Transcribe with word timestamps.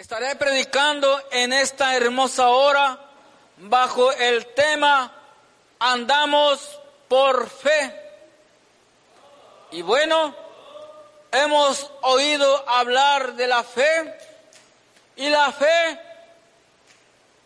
Estaré 0.00 0.34
predicando 0.34 1.22
en 1.30 1.52
esta 1.52 1.94
hermosa 1.94 2.48
hora 2.48 2.98
bajo 3.58 4.10
el 4.12 4.46
tema 4.54 5.12
Andamos 5.78 6.80
por 7.06 7.50
fe. 7.50 7.94
Y 9.72 9.82
bueno, 9.82 10.34
hemos 11.30 11.90
oído 12.00 12.66
hablar 12.66 13.34
de 13.34 13.46
la 13.46 13.62
fe 13.62 14.18
y 15.16 15.28
la 15.28 15.52
fe, 15.52 16.00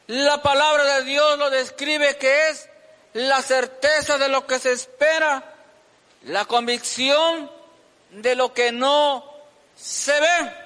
la 0.07 0.41
palabra 0.41 0.84
de 0.98 1.02
Dios 1.07 1.36
lo 1.36 1.50
describe 1.50 2.16
que 2.18 2.50
es 2.50 2.68
la 3.14 3.43
certeza 3.43 4.16
de 4.16 4.29
lo 4.29 4.46
que 4.46 4.61
se 4.61 4.71
espera, 4.71 5.43
la 6.23 6.45
convicción 6.45 7.50
de 8.11 8.36
lo 8.36 8.55
que 8.55 8.71
no 8.71 9.29
se 9.75 10.21
ve. 10.21 10.63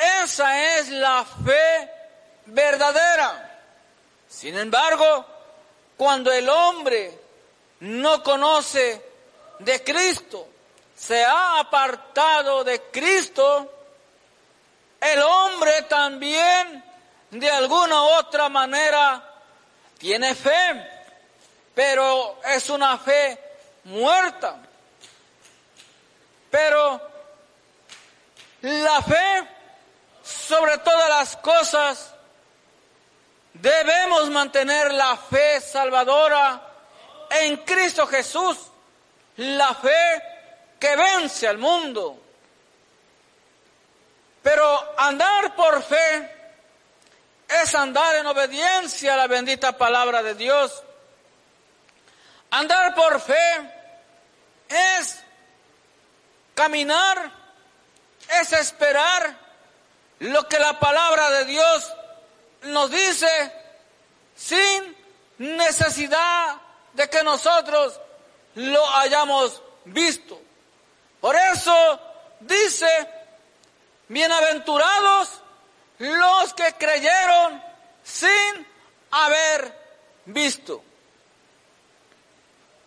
Esa 0.00 0.78
es 0.78 0.88
la 0.88 1.24
fe 1.24 1.90
verdadera. 2.46 3.58
Sin 4.28 4.56
embargo, 4.56 5.26
cuando 5.96 6.32
el 6.32 6.48
hombre 6.48 7.18
no 7.80 8.22
conoce 8.22 9.04
de 9.58 9.84
Cristo, 9.84 10.48
se 10.96 11.24
ha 11.24 11.58
apartado 11.58 12.64
de 12.64 12.80
Cristo, 12.90 13.70
el 15.00 15.20
hombre 15.20 15.82
también 15.82 16.84
de 17.30 17.50
alguna 17.50 18.02
otra 18.02 18.48
manera 18.48 19.22
tiene 19.98 20.34
fe, 20.34 20.90
pero 21.74 22.40
es 22.44 22.70
una 22.70 22.96
fe 22.98 23.38
muerta. 23.84 24.56
Pero 26.50 27.00
la 28.62 29.02
fe 29.02 29.59
sobre 30.30 30.78
todas 30.78 31.08
las 31.08 31.36
cosas, 31.36 32.14
debemos 33.54 34.30
mantener 34.30 34.92
la 34.92 35.16
fe 35.16 35.60
salvadora 35.60 36.60
en 37.30 37.58
Cristo 37.58 38.06
Jesús, 38.06 38.56
la 39.36 39.74
fe 39.74 40.22
que 40.78 40.96
vence 40.96 41.46
al 41.46 41.58
mundo. 41.58 42.18
Pero 44.42 44.94
andar 44.98 45.54
por 45.54 45.82
fe 45.82 46.36
es 47.48 47.74
andar 47.74 48.16
en 48.16 48.26
obediencia 48.26 49.14
a 49.14 49.16
la 49.16 49.26
bendita 49.26 49.76
palabra 49.76 50.22
de 50.22 50.34
Dios. 50.34 50.82
Andar 52.50 52.94
por 52.94 53.20
fe 53.20 53.70
es 54.68 55.20
caminar, 56.54 57.30
es 58.40 58.52
esperar 58.52 59.49
lo 60.20 60.48
que 60.48 60.58
la 60.58 60.78
palabra 60.78 61.30
de 61.30 61.44
Dios 61.46 61.92
nos 62.62 62.90
dice 62.90 63.52
sin 64.36 64.96
necesidad 65.38 66.56
de 66.92 67.08
que 67.08 67.22
nosotros 67.22 67.98
lo 68.54 68.96
hayamos 68.96 69.62
visto. 69.86 70.40
Por 71.20 71.36
eso 71.36 72.00
dice, 72.40 73.08
bienaventurados 74.08 75.40
los 75.98 76.54
que 76.54 76.74
creyeron 76.78 77.62
sin 78.02 78.66
haber 79.10 79.74
visto. 80.26 80.82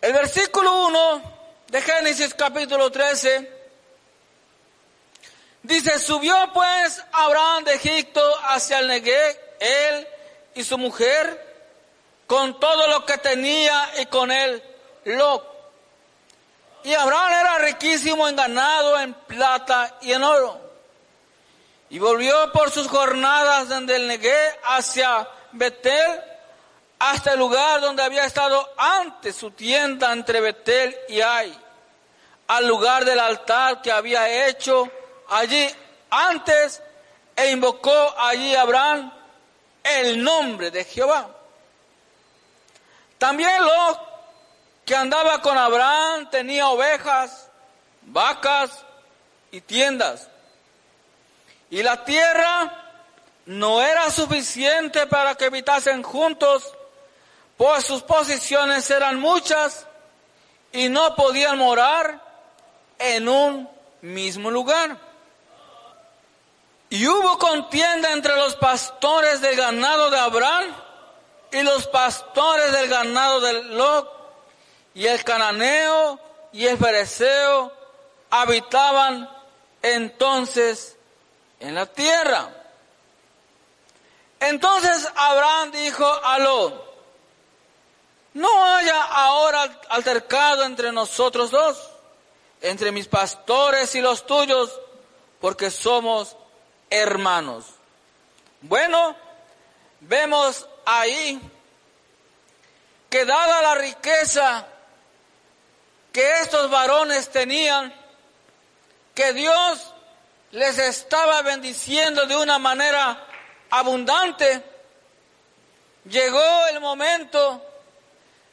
El 0.00 0.12
versículo 0.12 0.86
1 0.86 1.22
de 1.68 1.80
Génesis 1.80 2.34
capítulo 2.34 2.90
13 2.92 3.53
Dice, 5.64 5.98
subió 5.98 6.36
pues 6.52 7.02
Abraham 7.10 7.64
de 7.64 7.74
Egipto 7.76 8.20
hacia 8.48 8.80
el 8.80 8.86
Negev, 8.86 9.40
él 9.58 10.06
y 10.54 10.62
su 10.62 10.76
mujer, 10.76 11.42
con 12.26 12.60
todo 12.60 12.86
lo 12.86 13.06
que 13.06 13.16
tenía 13.16 13.90
y 13.98 14.04
con 14.04 14.30
él 14.30 14.62
lo. 15.04 15.42
Y 16.82 16.92
Abraham 16.92 17.32
era 17.32 17.58
riquísimo 17.60 18.28
en 18.28 18.36
ganado, 18.36 19.00
en 19.00 19.14
plata 19.14 19.96
y 20.02 20.12
en 20.12 20.22
oro. 20.22 20.60
Y 21.88 21.98
volvió 21.98 22.52
por 22.52 22.70
sus 22.70 22.86
jornadas 22.86 23.70
desde 23.70 23.96
el 23.96 24.06
Negev 24.06 24.58
hacia 24.64 25.26
Betel, 25.52 26.20
hasta 26.98 27.32
el 27.32 27.38
lugar 27.38 27.80
donde 27.80 28.02
había 28.02 28.26
estado 28.26 28.70
antes 28.76 29.34
su 29.34 29.50
tienda 29.52 30.12
entre 30.12 30.42
Betel 30.42 30.94
y 31.08 31.22
Ai, 31.22 31.58
al 32.48 32.66
lugar 32.66 33.06
del 33.06 33.18
altar 33.18 33.80
que 33.80 33.90
había 33.90 34.46
hecho 34.46 34.90
allí 35.28 35.68
antes 36.10 36.82
e 37.36 37.50
invocó 37.50 38.14
allí 38.18 38.54
Abraham 38.54 39.12
el 39.82 40.22
nombre 40.22 40.70
de 40.70 40.84
Jehová. 40.84 41.28
También 43.18 43.64
los 43.64 43.98
que 44.84 44.94
andaba 44.94 45.40
con 45.40 45.56
Abraham 45.56 46.28
tenía 46.30 46.68
ovejas, 46.68 47.48
vacas 48.02 48.84
y 49.50 49.60
tiendas. 49.60 50.28
Y 51.70 51.82
la 51.82 52.04
tierra 52.04 52.84
no 53.46 53.82
era 53.82 54.10
suficiente 54.10 55.06
para 55.06 55.34
que 55.34 55.46
habitasen 55.46 56.02
juntos, 56.02 56.72
pues 57.56 57.84
sus 57.84 58.02
posiciones 58.02 58.88
eran 58.90 59.18
muchas 59.18 59.86
y 60.72 60.88
no 60.88 61.14
podían 61.14 61.58
morar 61.58 62.20
en 62.98 63.28
un 63.28 63.68
mismo 64.02 64.50
lugar. 64.50 64.98
Y 66.90 67.06
hubo 67.06 67.38
contienda 67.38 68.12
entre 68.12 68.36
los 68.36 68.56
pastores 68.56 69.40
del 69.40 69.56
ganado 69.56 70.10
de 70.10 70.18
Abraham 70.18 70.74
y 71.50 71.62
los 71.62 71.86
pastores 71.86 72.72
del 72.72 72.88
ganado 72.88 73.40
de 73.40 73.62
Lot. 73.64 74.10
Y 74.94 75.06
el 75.06 75.24
cananeo 75.24 76.20
y 76.52 76.66
el 76.66 76.78
fereceo 76.78 77.72
habitaban 78.30 79.28
entonces 79.82 80.96
en 81.60 81.74
la 81.74 81.86
tierra. 81.86 82.48
Entonces 84.40 85.08
Abraham 85.16 85.72
dijo 85.72 86.06
a 86.06 86.38
Lot, 86.38 86.84
no 88.34 88.64
haya 88.64 89.00
ahora 89.02 89.80
altercado 89.88 90.64
entre 90.64 90.90
nosotros 90.92 91.50
dos, 91.50 91.78
entre 92.60 92.92
mis 92.92 93.06
pastores 93.06 93.94
y 93.94 94.00
los 94.00 94.26
tuyos, 94.26 94.70
porque 95.40 95.70
somos 95.70 96.36
hermanos. 96.94 97.66
Bueno, 98.60 99.16
vemos 100.00 100.68
ahí 100.86 101.40
que 103.10 103.24
dada 103.24 103.62
la 103.62 103.74
riqueza 103.74 104.66
que 106.12 106.40
estos 106.40 106.70
varones 106.70 107.30
tenían, 107.30 107.92
que 109.14 109.32
Dios 109.32 109.92
les 110.52 110.78
estaba 110.78 111.42
bendiciendo 111.42 112.26
de 112.26 112.36
una 112.36 112.60
manera 112.60 113.26
abundante, 113.70 114.62
llegó 116.04 116.66
el 116.68 116.80
momento 116.80 117.60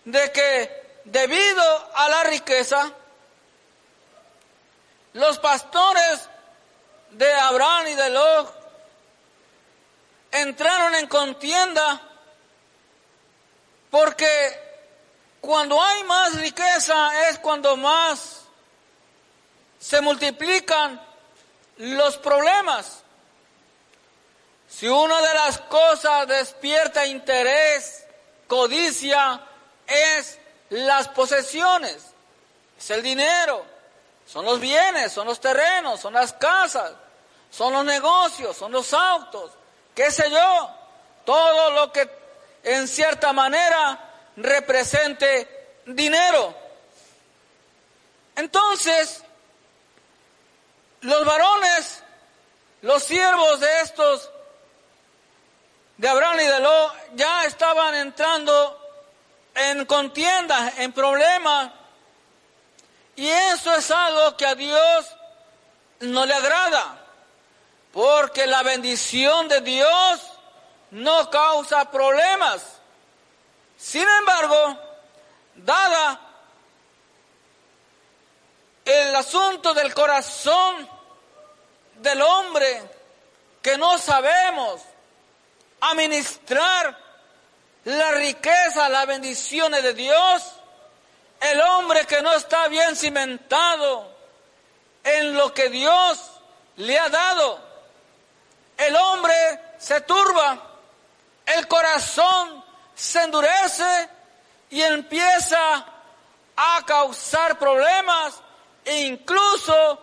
de 0.05 0.31
que 0.31 1.01
debido 1.05 1.91
a 1.93 2.09
la 2.09 2.23
riqueza, 2.23 2.91
los 5.13 5.37
pastores 5.37 6.27
de 7.11 7.33
Abraham 7.33 7.87
y 7.87 7.95
de 7.95 8.09
Lot 8.09 8.61
entraron 10.31 10.95
en 10.95 11.07
contienda 11.07 12.01
porque 13.89 14.59
cuando 15.41 15.81
hay 15.81 16.03
más 16.03 16.35
riqueza 16.35 17.29
es 17.29 17.39
cuando 17.39 17.75
más 17.75 18.41
se 19.79 19.99
multiplican 19.99 21.01
los 21.77 22.17
problemas. 22.17 22.99
Si 24.69 24.87
una 24.87 25.19
de 25.21 25.33
las 25.33 25.59
cosas 25.61 26.27
despierta 26.27 27.05
interés, 27.05 28.05
codicia, 28.47 29.41
es 29.87 30.39
las 30.69 31.09
posesiones, 31.09 31.97
es 32.77 32.89
el 32.91 33.01
dinero, 33.01 33.65
son 34.25 34.45
los 34.45 34.59
bienes, 34.61 35.11
son 35.11 35.27
los 35.27 35.41
terrenos, 35.41 35.99
son 35.99 36.13
las 36.13 36.31
casas, 36.33 36.93
son 37.51 37.73
los 37.73 37.85
negocios, 37.85 38.57
son 38.57 38.71
los 38.71 38.93
autos, 38.93 39.51
qué 39.93 40.09
sé 40.09 40.31
yo, 40.31 40.69
todo 41.25 41.71
lo 41.71 41.91
que 41.91 42.09
en 42.63 42.87
cierta 42.87 43.33
manera 43.33 43.99
represente 44.37 45.81
dinero. 45.85 46.55
Entonces, 48.35 49.21
los 51.01 51.25
varones, 51.25 52.03
los 52.81 53.03
siervos 53.03 53.59
de 53.59 53.81
estos, 53.81 54.31
de 55.97 56.07
Abraham 56.07 56.39
y 56.39 56.45
de 56.45 56.59
Lo, 56.61 56.93
ya 57.13 57.45
estaban 57.45 57.93
entrando 57.95 58.77
en 59.53 59.85
contienda, 59.85 60.73
en 60.77 60.93
problemas, 60.93 61.71
y 63.17 63.27
eso 63.27 63.75
es 63.75 63.91
algo 63.91 64.37
que 64.37 64.45
a 64.45 64.55
Dios 64.55 65.05
no 65.99 66.25
le 66.25 66.33
agrada. 66.33 67.00
Porque 67.93 68.47
la 68.47 68.63
bendición 68.63 69.47
de 69.47 69.61
Dios 69.61 70.21
no 70.91 71.29
causa 71.29 71.89
problemas. 71.91 72.63
Sin 73.77 74.07
embargo, 74.07 74.77
dada 75.55 76.19
el 78.85 79.15
asunto 79.15 79.73
del 79.73 79.93
corazón 79.93 80.87
del 81.95 82.21
hombre 82.21 82.81
que 83.61 83.77
no 83.77 83.97
sabemos 83.97 84.81
administrar 85.81 86.97
la 87.85 88.11
riqueza, 88.11 88.89
las 88.89 89.07
bendiciones 89.07 89.83
de 89.83 89.93
Dios, 89.93 90.43
el 91.39 91.59
hombre 91.61 92.05
que 92.05 92.21
no 92.21 92.33
está 92.33 92.67
bien 92.67 92.95
cimentado 92.95 94.11
en 95.03 95.35
lo 95.35 95.53
que 95.53 95.69
Dios 95.69 96.19
le 96.77 96.97
ha 96.97 97.09
dado, 97.09 97.59
el 98.77 98.95
hombre 98.95 99.33
se 99.77 100.01
turba, 100.01 100.57
el 101.45 101.67
corazón 101.67 102.63
se 102.95 103.23
endurece 103.23 104.09
y 104.69 104.81
empieza 104.81 105.85
a 106.55 106.83
causar 106.85 107.57
problemas 107.57 108.41
e 108.85 109.01
incluso 109.01 109.99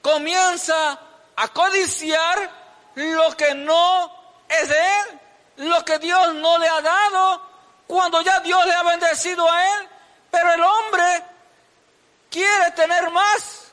comienza 0.00 0.98
a 1.36 1.48
codiciar 1.48 2.50
lo 2.94 3.36
que 3.36 3.54
no 3.54 4.12
es 4.48 4.68
de 4.68 4.76
él, 4.76 5.20
lo 5.68 5.84
que 5.84 5.98
Dios 5.98 6.34
no 6.34 6.58
le 6.58 6.68
ha 6.68 6.80
dado, 6.80 7.42
cuando 7.86 8.20
ya 8.22 8.40
Dios 8.40 8.64
le 8.66 8.74
ha 8.74 8.82
bendecido 8.82 9.50
a 9.50 9.66
él, 9.76 9.88
pero 10.30 10.52
el 10.52 10.62
hombre 10.62 11.24
quiere 12.30 12.70
tener 12.72 13.10
más. 13.10 13.72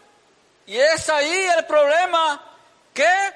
Y 0.68 0.78
es 0.78 1.10
ahí 1.10 1.48
el 1.58 1.66
problema 1.66 2.42
que 2.94 3.34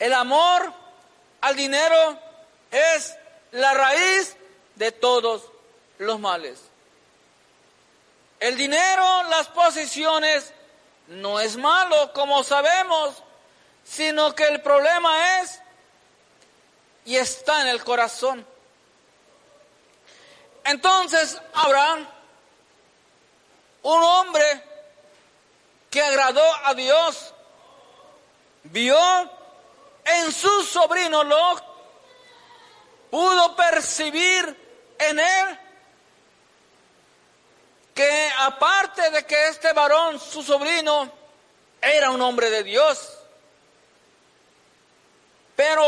el 0.00 0.14
amor 0.14 0.72
al 1.42 1.54
dinero 1.54 2.18
es 2.70 3.14
la 3.52 3.74
raíz 3.74 4.36
de 4.74 4.90
todos 4.92 5.42
los 5.98 6.18
males. 6.18 6.58
El 8.40 8.56
dinero, 8.56 9.22
las 9.24 9.48
posiciones, 9.48 10.52
no 11.08 11.38
es 11.38 11.56
malo, 11.56 12.12
como 12.14 12.42
sabemos, 12.42 13.22
sino 13.84 14.34
que 14.34 14.44
el 14.44 14.62
problema 14.62 15.40
es 15.40 15.60
y 17.04 17.16
está 17.16 17.60
en 17.60 17.68
el 17.68 17.84
corazón. 17.84 18.46
Entonces 20.64 21.38
Abraham, 21.52 22.08
un 23.82 24.02
hombre 24.02 24.64
que 25.90 26.00
agradó 26.00 26.44
a 26.64 26.72
Dios, 26.72 27.34
vio 28.62 29.39
su 30.30 30.64
sobrino 30.64 31.24
Lot, 31.24 31.64
pudo 33.10 33.56
percibir 33.56 34.94
en 34.98 35.18
él 35.18 35.58
que 37.94 38.32
aparte 38.38 39.10
de 39.10 39.26
que 39.26 39.48
este 39.48 39.72
varón, 39.72 40.18
su 40.18 40.42
sobrino, 40.42 41.10
era 41.80 42.10
un 42.10 42.20
hombre 42.20 42.50
de 42.50 42.62
Dios, 42.62 43.18
pero 45.56 45.84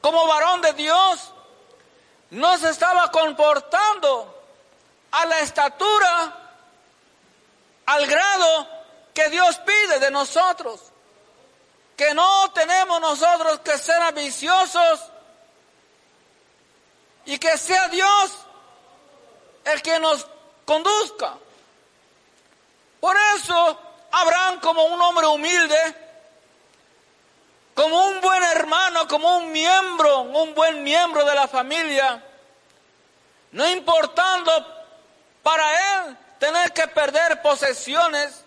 como 0.00 0.26
varón 0.26 0.60
de 0.60 0.72
Dios, 0.74 1.32
no 2.30 2.58
se 2.58 2.70
estaba 2.70 3.10
comportando 3.10 4.34
a 5.10 5.26
la 5.26 5.40
estatura, 5.40 6.50
al 7.86 8.06
grado 8.06 8.68
que 9.14 9.28
Dios 9.30 9.58
pide 9.58 9.98
de 9.98 10.10
nosotros. 10.10 10.87
Que 11.98 12.14
no 12.14 12.52
tenemos 12.52 13.00
nosotros 13.00 13.58
que 13.58 13.76
ser 13.76 14.00
ambiciosos 14.00 15.00
y 17.24 17.36
que 17.38 17.58
sea 17.58 17.88
Dios 17.88 18.38
el 19.64 19.82
que 19.82 19.98
nos 19.98 20.24
conduzca. 20.64 21.34
Por 23.00 23.16
eso 23.34 23.80
Abraham 24.12 24.60
como 24.60 24.84
un 24.84 25.02
hombre 25.02 25.26
humilde, 25.26 25.78
como 27.74 28.06
un 28.06 28.20
buen 28.20 28.44
hermano, 28.44 29.08
como 29.08 29.38
un 29.38 29.50
miembro, 29.50 30.20
un 30.20 30.54
buen 30.54 30.84
miembro 30.84 31.24
de 31.24 31.34
la 31.34 31.48
familia, 31.48 32.22
no 33.50 33.68
importando 33.68 34.52
para 35.42 36.04
él 36.06 36.16
tener 36.38 36.72
que 36.72 36.86
perder 36.86 37.42
posesiones, 37.42 38.44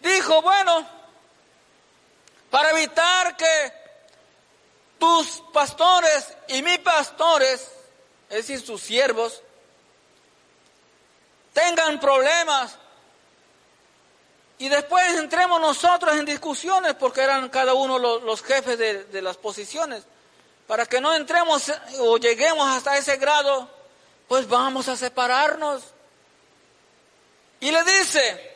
dijo, 0.00 0.40
bueno, 0.40 0.93
para 2.54 2.70
evitar 2.70 3.36
que 3.36 3.72
tus 4.96 5.42
pastores 5.52 6.36
y 6.46 6.62
mis 6.62 6.78
pastores, 6.78 7.68
es 8.30 8.46
decir, 8.46 8.64
sus 8.64 8.80
siervos, 8.80 9.42
tengan 11.52 11.98
problemas 11.98 12.78
y 14.58 14.68
después 14.68 15.16
entremos 15.16 15.60
nosotros 15.60 16.14
en 16.14 16.26
discusiones, 16.26 16.94
porque 16.94 17.22
eran 17.22 17.48
cada 17.48 17.74
uno 17.74 17.98
los, 17.98 18.42
jefes 18.44 18.78
de, 18.78 19.20
las 19.20 19.36
posiciones. 19.36 20.04
Para 20.68 20.86
que 20.86 21.00
no 21.00 21.12
entremos 21.12 21.72
o 21.98 22.18
lleguemos 22.18 22.68
hasta 22.68 22.96
ese 22.96 23.16
grado, 23.16 23.68
pues 24.28 24.46
vamos 24.46 24.86
a 24.86 24.94
separarnos. 24.94 25.82
Y 27.58 27.72
le 27.72 27.82
dice, 27.82 28.53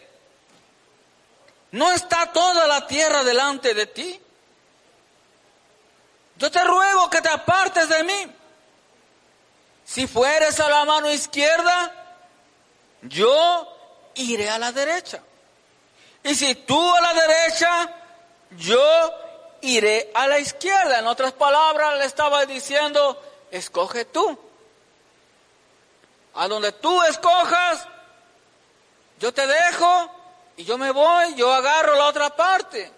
¿no 1.73 1.93
está 1.93 2.33
toda 2.33 2.67
la 2.67 2.87
tierra 2.87 3.25
delante 3.25 3.75
de 3.75 3.87
ti? 3.87 4.21
Yo 6.37 6.51
te 6.51 6.63
ruego 6.65 7.11
que 7.11 7.21
te 7.21 7.29
apartes 7.29 7.89
de 7.89 8.05
mí. 8.05 8.35
Si 9.85 10.07
fueres 10.07 10.61
a 10.61 10.69
la 10.69 10.85
mano 10.85 11.11
izquierda, 11.11 11.93
yo 13.03 13.77
iré 14.15 14.49
a 14.49 14.59
la 14.59 14.71
derecha. 14.71 15.23
Y 16.23 16.35
si 16.35 16.55
tú 16.55 16.95
a 16.95 17.01
la 17.01 17.15
derecha, 17.15 17.95
yo 18.51 19.15
iré 19.63 20.11
a 20.15 20.29
la 20.29 20.39
izquierda. 20.39 20.99
En 20.99 21.07
otras 21.07 21.33
palabras, 21.33 21.99
le 21.99 22.05
estaba 22.05 22.45
diciendo, 22.47 23.21
escoge 23.51 24.05
tú. 24.05 24.39
A 26.35 26.47
donde 26.47 26.73
tú 26.73 27.03
escojas, 27.05 27.87
yo 29.19 29.33
te 29.33 29.47
dejo 29.47 30.18
y 30.59 30.65
yo 30.65 30.77
me 30.77 30.91
voy, 30.91 31.37
yo 31.37 31.55
agarro 31.55 31.95
la 31.95 32.07
otra 32.07 32.35
parte. 32.35 32.91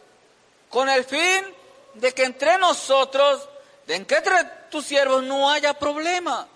Con 0.70 0.88
el 0.88 1.04
fin 1.04 1.44
de 1.92 2.14
que 2.14 2.24
entre 2.24 2.56
nosotros, 2.56 3.46
de 3.86 4.06
que 4.06 4.16
entre 4.16 4.44
tus 4.70 4.86
siervos 4.86 5.22
no 5.24 5.50
haya 5.50 5.74
problema. 5.74 6.48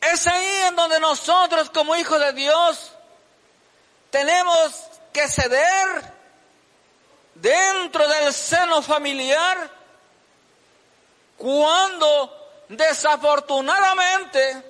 Es 0.00 0.26
ahí 0.26 0.62
en 0.66 0.74
donde 0.74 0.98
nosotros 0.98 1.70
como 1.70 1.94
hijos 1.94 2.18
de 2.18 2.32
Dios 2.32 2.90
tenemos 4.10 4.74
que 5.12 5.28
ceder 5.28 6.12
dentro 7.36 8.08
del 8.08 8.32
seno 8.32 8.82
familiar 8.82 9.70
cuando 11.36 12.50
desafortunadamente 12.68 14.64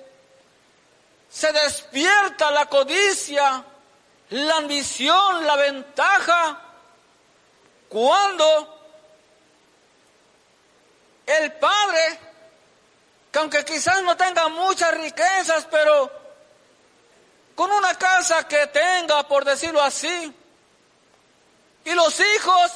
se 1.27 1.51
despierta 1.51 2.51
la 2.51 2.67
codicia, 2.67 3.65
la 4.33 4.57
ambición, 4.57 5.45
la 5.45 5.55
ventaja, 5.55 6.59
cuando 7.87 8.79
el 11.23 11.51
padre, 11.53 12.19
que 13.31 13.39
aunque 13.39 13.63
quizás 13.63 14.01
no 14.01 14.17
tenga 14.17 14.47
muchas 14.47 14.91
riquezas, 14.95 15.67
pero 15.69 16.11
con 17.53 17.71
una 17.71 17.93
casa 17.93 18.47
que 18.47 18.65
tenga, 18.67 19.27
por 19.27 19.45
decirlo 19.45 19.83
así, 19.83 20.33
y 21.85 21.93
los 21.93 22.19
hijos 22.19 22.71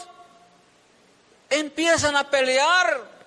empiezan 1.50 2.16
a 2.18 2.30
pelear. 2.30 3.18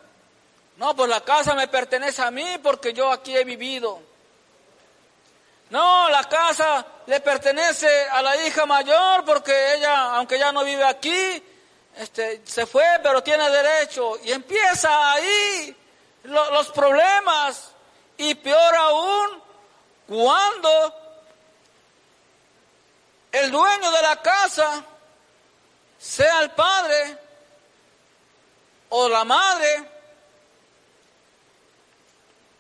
No, 0.77 0.95
pues 0.95 1.11
la 1.11 1.23
casa 1.23 1.55
me 1.55 1.67
pertenece 1.67 2.23
a 2.23 2.31
mí 2.31 2.59
porque 2.63 2.93
yo 2.93 3.11
aquí 3.11 3.37
he 3.37 3.43
vivido. 3.43 4.10
No, 5.71 6.11
la 6.11 6.25
casa 6.25 6.85
le 7.07 7.21
pertenece 7.21 8.09
a 8.11 8.23
la 8.23 8.37
hija 8.45 8.67
mayor 8.67 9.25
porque 9.25 9.75
ella, 9.75 10.17
aunque 10.17 10.39
ya 10.39 10.51
no 10.51 10.65
vive 10.65 10.85
aquí, 10.85 11.43
este, 11.97 12.43
se 12.45 12.67
fue, 12.67 12.85
pero 13.03 13.23
tiene 13.23 13.49
derecho. 13.51 14.19
Y 14.25 14.33
empieza 14.33 15.13
ahí 15.13 15.77
los 16.25 16.69
problemas. 16.71 17.73
Y 18.17 18.35
peor 18.35 18.75
aún, 18.75 19.43
cuando 20.09 20.95
el 23.33 23.51
dueño 23.51 23.91
de 23.93 24.03
la 24.03 24.21
casa, 24.21 24.85
sea 25.99 26.41
el 26.41 26.51
padre 26.51 27.19
o 28.89 29.09
la 29.09 29.25
madre, 29.25 29.89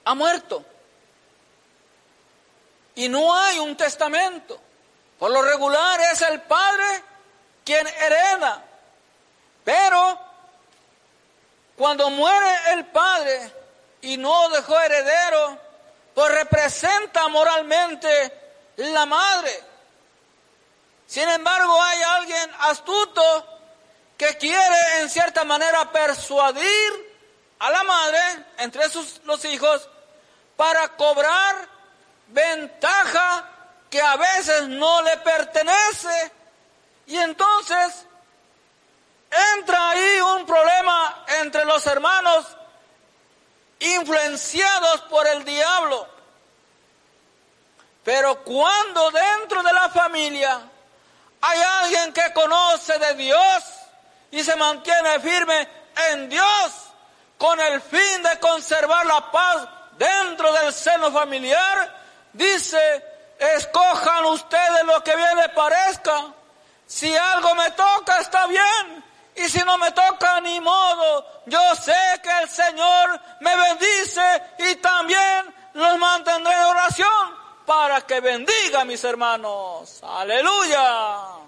ha 0.04 0.14
muerto. 0.14 0.64
Y 3.00 3.08
no 3.08 3.34
hay 3.34 3.58
un 3.58 3.78
testamento. 3.78 4.60
Por 5.18 5.30
lo 5.30 5.40
regular 5.40 5.98
es 6.12 6.20
el 6.20 6.42
padre 6.42 6.84
quien 7.64 7.88
hereda. 7.88 8.62
Pero 9.64 10.20
cuando 11.78 12.10
muere 12.10 12.72
el 12.72 12.84
padre 12.88 13.52
y 14.02 14.18
no 14.18 14.50
dejó 14.50 14.78
heredero, 14.78 15.58
pues 16.14 16.30
representa 16.30 17.26
moralmente 17.28 18.34
la 18.76 19.06
madre. 19.06 19.64
Sin 21.06 21.26
embargo, 21.26 21.82
hay 21.82 22.02
alguien 22.02 22.50
astuto 22.58 23.46
que 24.18 24.36
quiere 24.36 25.00
en 25.00 25.08
cierta 25.08 25.44
manera 25.44 25.90
persuadir 25.90 27.16
a 27.60 27.70
la 27.70 27.82
madre, 27.82 28.20
entre 28.58 28.90
sus, 28.90 29.22
los 29.24 29.42
hijos, 29.46 29.88
para 30.54 30.86
cobrar 30.98 31.79
ventaja 32.30 33.44
que 33.88 34.00
a 34.00 34.16
veces 34.16 34.68
no 34.68 35.02
le 35.02 35.16
pertenece. 35.18 36.32
Y 37.06 37.16
entonces 37.18 38.06
entra 39.56 39.90
ahí 39.90 40.20
un 40.20 40.46
problema 40.46 41.24
entre 41.40 41.64
los 41.64 41.86
hermanos 41.86 42.46
influenciados 43.80 45.02
por 45.02 45.26
el 45.26 45.44
diablo. 45.44 46.06
Pero 48.04 48.42
cuando 48.42 49.10
dentro 49.10 49.62
de 49.62 49.72
la 49.72 49.88
familia 49.88 50.60
hay 51.40 51.60
alguien 51.60 52.12
que 52.12 52.32
conoce 52.32 52.98
de 52.98 53.14
Dios 53.14 53.64
y 54.30 54.42
se 54.42 54.56
mantiene 54.56 55.20
firme 55.20 55.68
en 56.10 56.28
Dios 56.28 56.72
con 57.38 57.58
el 57.60 57.80
fin 57.80 58.22
de 58.22 58.38
conservar 58.38 59.06
la 59.06 59.30
paz 59.30 59.68
dentro 59.96 60.52
del 60.52 60.72
seno 60.72 61.10
familiar, 61.10 61.99
dice, 62.32 63.04
escojan 63.38 64.24
ustedes 64.26 64.84
lo 64.84 65.02
que 65.02 65.16
bien 65.16 65.36
les 65.36 65.48
parezca. 65.50 66.32
Si 66.86 67.14
algo 67.16 67.54
me 67.54 67.70
toca, 67.70 68.18
está 68.18 68.46
bien. 68.46 69.04
Y 69.36 69.48
si 69.48 69.58
no 69.60 69.78
me 69.78 69.92
toca, 69.92 70.40
ni 70.40 70.60
modo. 70.60 71.42
Yo 71.46 71.74
sé 71.76 72.20
que 72.22 72.30
el 72.42 72.48
Señor 72.48 73.20
me 73.40 73.56
bendice 73.56 74.42
y 74.58 74.76
también 74.76 75.54
los 75.74 75.98
mantendré 75.98 76.52
en 76.52 76.60
oración 76.62 77.40
para 77.64 78.00
que 78.02 78.20
bendiga 78.20 78.80
a 78.80 78.84
mis 78.84 79.02
hermanos. 79.04 80.00
Aleluya. 80.02 81.40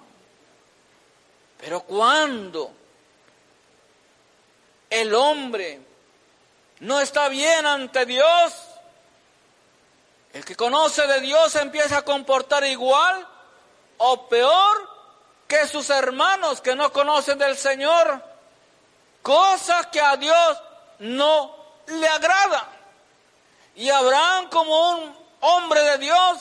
Pero 1.59 1.81
cuando 1.81 2.73
el 4.89 5.15
hombre 5.15 5.81
no 6.81 7.01
está 7.01 7.29
bien 7.29 7.67
ante 7.67 8.07
Dios, 8.07 8.72
el 10.33 10.45
que 10.45 10.57
conoce 10.57 11.07
de 11.07 11.21
Dios 11.21 11.55
empieza 11.57 11.99
a 11.99 12.05
comportar 12.05 12.65
igual 12.65 13.27
o 13.99 14.29
peor 14.29 14.91
que 15.47 15.67
sus 15.69 15.91
hermanos 15.91 16.61
que 16.61 16.75
no 16.75 16.93
conocen 16.93 17.39
del 17.39 17.57
Señor, 17.57 18.23
cosa 19.21 19.91
que 19.91 20.01
a 20.01 20.17
Dios 20.17 20.62
no 21.01 21.55
le 21.87 22.09
agrada. 22.09 22.69
Y 23.75 23.91
Abraham 23.91 24.49
como 24.49 24.93
un 24.93 25.17
hombre 25.41 25.83
de 25.83 25.99
Dios, 25.99 26.41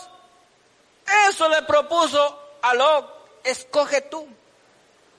eso 1.28 1.50
le 1.50 1.62
propuso 1.64 2.40
a 2.62 2.74
Lot, 2.74 3.42
escoge 3.44 4.02
tú. 4.02 4.28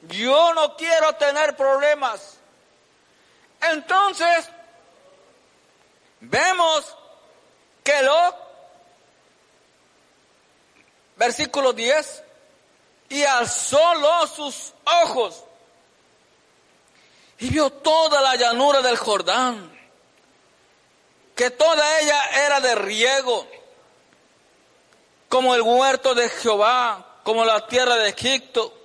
Yo 0.09 0.55
no 0.55 0.77
quiero 0.77 1.15
tener 1.15 1.57
problemas. 1.57 2.39
Entonces, 3.61 4.49
vemos 6.21 6.97
que 7.85 8.03
Lot, 8.03 8.52
versículo 11.23 11.73
10, 11.73 12.25
y 13.11 13.23
alzó 13.23 13.79
sus 14.27 14.73
ojos 15.05 15.45
y 17.39 17.49
vio 17.49 17.71
toda 17.71 18.21
la 18.21 18.35
llanura 18.35 18.83
del 18.83 18.97
Jordán, 18.97 19.71
que 21.37 21.51
toda 21.51 22.01
ella 22.01 22.21
era 22.45 22.61
de 22.61 22.75
riego 22.75 23.47
como 25.29 25.55
el 25.55 25.63
huerto 25.63 26.13
de 26.17 26.29
Jehová, 26.29 27.21
como 27.23 27.45
la 27.45 27.69
tierra 27.69 27.95
de 27.97 28.09
Egipto, 28.09 28.77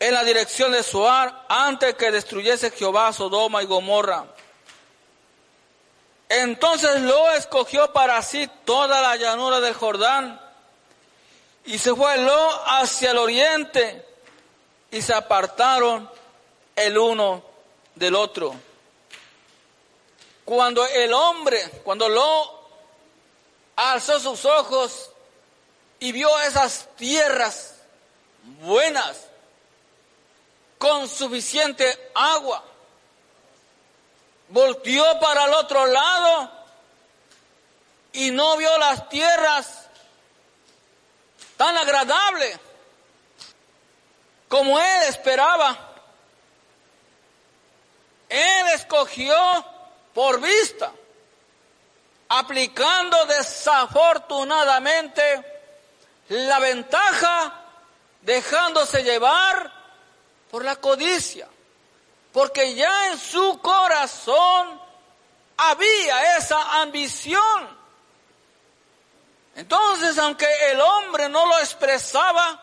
en 0.00 0.14
la 0.14 0.24
dirección 0.24 0.72
de 0.72 0.82
Suar, 0.82 1.46
antes 1.48 1.94
que 1.94 2.10
destruyese 2.10 2.72
Jehová 2.72 3.12
Sodoma 3.12 3.62
y 3.62 3.66
Gomorra. 3.66 4.24
Entonces 6.28 7.00
lo 7.02 7.30
escogió 7.30 7.92
para 7.92 8.20
sí 8.22 8.50
toda 8.64 9.00
la 9.02 9.14
llanura 9.14 9.60
del 9.60 9.74
Jordán, 9.74 10.49
y 11.70 11.78
se 11.78 11.94
fue 11.94 12.16
Lo 12.18 12.68
hacia 12.68 13.12
el 13.12 13.18
oriente, 13.18 14.04
y 14.90 15.00
se 15.00 15.14
apartaron 15.14 16.10
el 16.74 16.98
uno 16.98 17.44
del 17.94 18.16
otro. 18.16 18.52
Cuando 20.44 20.84
el 20.84 21.12
hombre, 21.12 21.64
cuando 21.84 22.08
Lo 22.08 22.60
alzó 23.76 24.18
sus 24.18 24.44
ojos 24.44 25.10
y 26.00 26.10
vio 26.10 26.36
esas 26.40 26.88
tierras 26.96 27.76
buenas, 28.62 29.26
con 30.76 31.08
suficiente 31.08 32.10
agua. 32.14 32.64
Volteó 34.48 35.20
para 35.20 35.44
el 35.44 35.54
otro 35.54 35.86
lado 35.86 36.50
y 38.12 38.32
no 38.32 38.56
vio 38.56 38.76
las 38.78 39.08
tierras 39.08 39.79
tan 41.60 41.76
agradables 41.76 42.58
como 44.48 44.80
él 44.80 45.02
esperaba. 45.10 45.76
Él 48.30 48.66
escogió 48.72 49.36
por 50.14 50.40
vista, 50.40 50.90
aplicando 52.30 53.26
desafortunadamente 53.26 55.22
la 56.28 56.60
ventaja 56.60 57.52
dejándose 58.22 59.02
llevar 59.02 59.70
por 60.50 60.64
la 60.64 60.76
codicia, 60.76 61.46
porque 62.32 62.74
ya 62.74 63.08
en 63.08 63.18
su 63.18 63.60
corazón 63.60 64.80
había 65.58 66.38
esa 66.38 66.80
ambición. 66.80 67.79
Entonces, 69.56 70.18
aunque 70.18 70.46
el 70.70 70.80
hombre 70.80 71.28
no 71.28 71.46
lo 71.46 71.58
expresaba, 71.58 72.60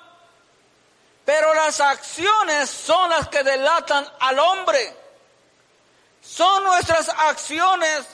pero 1.26 1.54
las 1.54 1.82
acciones 1.82 2.70
son 2.70 3.10
las 3.10 3.28
que 3.28 3.44
delatan 3.44 4.08
al 4.20 4.40
hombre. 4.40 4.96
Son 6.22 6.64
nuestras 6.64 7.10
acciones 7.10 8.06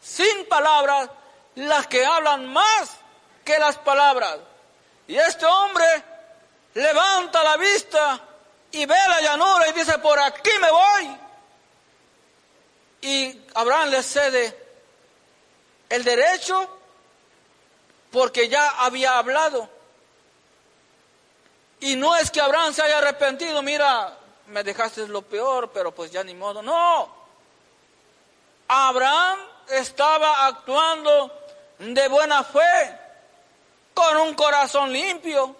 sin 0.00 0.46
palabras 0.48 1.08
las 1.54 1.86
que 1.86 2.04
hablan 2.04 2.52
más 2.52 2.90
que 3.44 3.58
las 3.58 3.76
palabras. 3.78 4.38
Y 5.06 5.16
este 5.16 5.46
hombre 5.46 6.04
levanta 6.74 7.42
la 7.42 7.56
vista 7.56 8.20
y 8.70 8.84
ve 8.84 8.96
la 9.08 9.20
llanura 9.22 9.68
y 9.68 9.72
dice, 9.72 9.98
por 9.98 10.18
aquí 10.18 10.50
me 10.60 10.70
voy. 10.70 11.16
Y 13.00 13.46
Abraham 13.54 13.88
le 13.88 14.02
cede 14.02 14.66
el 15.88 16.04
derecho 16.04 16.77
porque 18.10 18.48
ya 18.48 18.70
había 18.80 19.18
hablado. 19.18 19.68
Y 21.80 21.96
no 21.96 22.16
es 22.16 22.30
que 22.30 22.40
Abraham 22.40 22.72
se 22.72 22.82
haya 22.82 22.98
arrepentido, 22.98 23.62
mira, 23.62 24.16
me 24.46 24.64
dejaste 24.64 25.06
lo 25.06 25.22
peor, 25.22 25.70
pero 25.72 25.94
pues 25.94 26.10
ya 26.10 26.24
ni 26.24 26.34
modo. 26.34 26.62
No. 26.62 27.16
Abraham 28.66 29.38
estaba 29.68 30.46
actuando 30.46 31.32
de 31.78 32.08
buena 32.08 32.42
fe 32.42 32.98
con 33.94 34.16
un 34.16 34.34
corazón 34.34 34.92
limpio. 34.92 35.54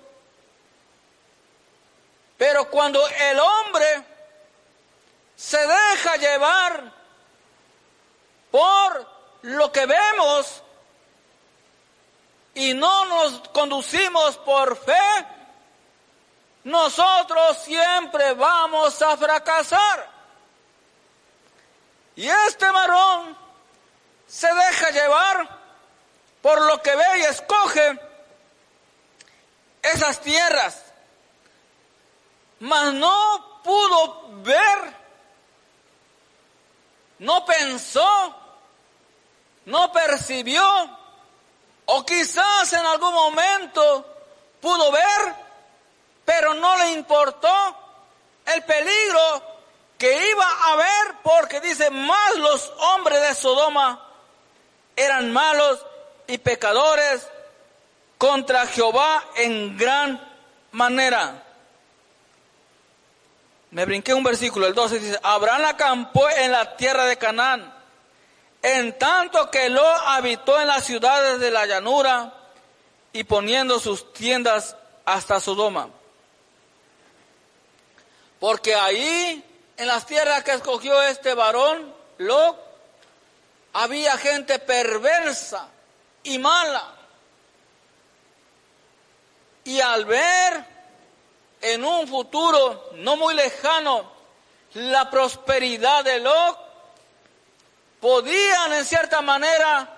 Pero 2.37 2.71
cuando 2.71 3.07
el 3.09 3.39
hombre 3.39 4.05
se 5.37 5.59
deja 5.59 6.17
llevar 6.17 6.93
por 8.51 9.07
lo 9.43 9.71
que 9.73 9.87
vemos 9.87 10.63
y 12.59 12.75
no 12.75 13.05
nos 13.05 13.49
conducimos 13.51 14.37
por 14.39 14.77
fe, 14.77 15.27
nosotros 16.65 17.59
siempre 17.59 18.35
vamos 18.35 19.01
a 19.01 19.17
fracasar. 19.17 20.11
Y 22.17 22.29
este 22.29 22.69
varón 22.69 23.37
se 24.27 24.53
deja 24.53 24.91
llevar 24.91 25.49
por 26.43 26.61
lo 26.63 26.83
que 26.83 26.97
ve 26.97 27.19
y 27.21 27.23
escoge 27.23 28.01
esas 29.81 30.21
tierras, 30.21 30.83
mas 32.59 32.93
no 32.93 33.61
pudo 33.63 34.43
ver, 34.43 34.97
no 37.21 37.45
pensó, 37.45 38.35
no 39.65 39.93
percibió, 39.93 40.99
o 41.91 42.05
quizás 42.05 42.71
en 42.75 42.85
algún 42.85 43.15
momento 43.15 44.05
pudo 44.61 44.93
ver, 44.93 45.35
pero 46.25 46.53
no 46.53 46.77
le 46.77 46.93
importó 46.93 47.49
el 48.45 48.63
peligro 48.65 49.43
que 49.97 50.29
iba 50.31 50.45
a 50.45 50.73
haber 50.73 51.17
porque 51.23 51.61
dice, 51.61 51.89
más 51.89 52.35
los 52.37 52.73
hombres 52.79 53.23
de 53.23 53.35
Sodoma 53.35 54.07
eran 54.97 55.33
malos 55.33 55.85
y 56.27 56.37
pecadores 56.37 57.27
contra 58.19 58.67
Jehová 58.67 59.25
en 59.37 59.79
gran 59.79 60.21
manera. 60.73 61.43
Me 63.71 63.87
brinqué 63.87 64.13
un 64.13 64.25
versículo, 64.25 64.67
el 64.67 64.75
12 64.75 64.99
dice, 64.99 65.21
Abraham 65.23 65.65
acampó 65.65 66.29
en 66.29 66.53
la 66.53 66.77
tierra 66.77 67.07
de 67.07 67.17
Canaán, 67.17 67.78
en 68.77 68.99
tanto 68.99 69.51
que 69.51 69.71
lo 69.71 69.87
habitó 69.87 70.61
en 70.61 70.67
las 70.67 70.85
ciudades 70.85 71.41
de 71.41 71.51
la 71.51 71.65
llanura 71.65 72.35
y 73.13 73.25
poniendo 73.25 73.81
sus 73.81 74.13
tiendas 74.13 74.77
hasta 75.07 75.41
Sodoma. 75.41 75.89
Porque 78.39 78.75
ahí, 78.75 79.43
en 79.77 79.87
las 79.87 80.05
tierras 80.05 80.45
que 80.45 80.53
escogió 80.53 81.01
este 81.03 81.33
varón, 81.35 81.95
Lot, 82.19 82.59
había 83.73 84.17
gente 84.19 84.59
perversa 84.59 85.69
y 86.23 86.39
mala. 86.39 86.95
Y 89.65 89.81
al 89.81 90.05
ver 90.05 90.65
en 91.63 91.85
un 91.85 92.07
futuro 92.07 92.91
no 92.97 93.17
muy 93.17 93.35
lejano 93.35 94.13
la 94.75 95.11
prosperidad 95.11 96.05
de 96.05 96.21
Lot, 96.21 96.68
podían 98.01 98.73
en 98.73 98.85
cierta 98.85 99.21
manera 99.21 99.89